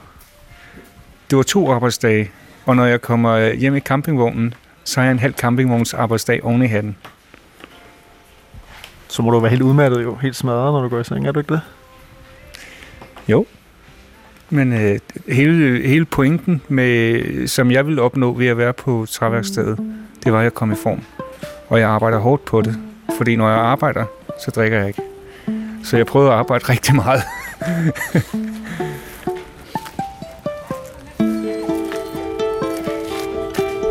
Det 1.30 1.38
var 1.38 1.44
to 1.44 1.72
arbejdsdage, 1.72 2.32
og 2.66 2.76
når 2.76 2.86
jeg 2.86 3.02
kommer 3.02 3.54
hjem 3.54 3.76
i 3.76 3.80
campingvognen, 3.80 4.54
så 4.84 5.00
har 5.00 5.06
jeg 5.06 5.12
en 5.12 5.20
halv 5.20 5.34
campingvogns 5.34 5.94
arbejdsdag 5.94 6.44
oven 6.44 6.62
i 6.62 6.68
hatten. 6.68 6.98
Så 9.08 9.22
må 9.22 9.32
du 9.32 9.40
være 9.40 9.50
helt 9.50 9.62
udmattet 9.62 10.04
jo, 10.04 10.16
helt 10.16 10.36
smadret, 10.36 10.74
når 10.74 10.82
du 10.82 10.90
går 10.90 11.00
i 11.00 11.04
seng, 11.04 11.28
er 11.28 11.32
du 11.32 11.40
ikke 11.40 11.54
det? 11.54 11.62
Men 14.50 14.74
øh, 14.74 15.00
hele, 15.28 15.88
hele 15.88 16.06
pointen, 16.06 16.62
med, 16.68 17.48
som 17.48 17.72
jeg 17.72 17.88
ville 17.88 18.02
opnå 18.02 18.34
ved 18.34 18.48
at 18.48 18.58
være 18.58 18.74
på 18.74 19.06
træværkstedet, 19.10 19.80
det 20.24 20.34
var, 20.34 20.40
at 20.40 20.44
jeg 20.44 20.54
kom 20.54 20.72
i 20.72 20.76
form. 20.76 21.02
Og 21.70 21.80
jeg 21.80 21.90
arbejder 21.90 22.20
hårdt 22.20 22.46
på 22.46 22.62
det. 22.62 22.76
Fordi 23.18 23.36
når 23.36 23.50
jeg 23.50 23.60
arbejder, 23.60 24.06
så 24.40 24.52
drikker 24.52 24.78
jeg 24.78 24.88
ikke. 24.88 25.02
Så 25.84 25.98
jeg 25.98 26.06
prøvede 26.06 26.32
at 26.32 26.38
arbejde 26.38 26.66
rigtig 26.70 26.96
meget. 26.96 27.22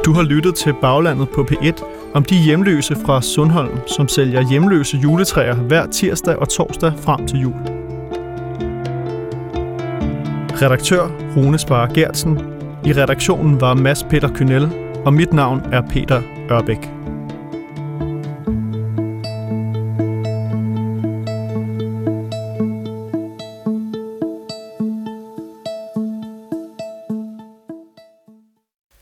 Du 0.05 0.13
har 0.13 0.23
lyttet 0.23 0.55
til 0.55 0.75
Baglandet 0.81 1.29
på 1.29 1.47
P1 1.51 1.85
om 2.15 2.25
de 2.25 2.37
hjemløse 2.37 2.97
fra 3.07 3.23
Sundholm, 3.23 3.79
som 3.87 4.09
sælger 4.09 4.49
hjemløse 4.51 4.97
juletræer 4.97 5.55
hver 5.55 5.87
tirsdag 5.87 6.37
og 6.37 6.49
torsdag 6.49 6.93
frem 6.99 7.27
til 7.27 7.39
jul. 7.39 7.55
Redaktør 10.63 11.09
Rune 11.37 11.59
Sparer 11.59 11.93
Gertsen. 11.93 12.41
I 12.85 12.93
redaktionen 12.93 13.61
var 13.61 13.75
Mads 13.75 14.05
Peter 14.05 14.29
Kynel, 14.35 14.71
og 15.05 15.15
mit 15.15 15.33
navn 15.33 15.63
er 15.73 15.83
Peter 15.91 16.23
Ørbæk. 16.51 17.02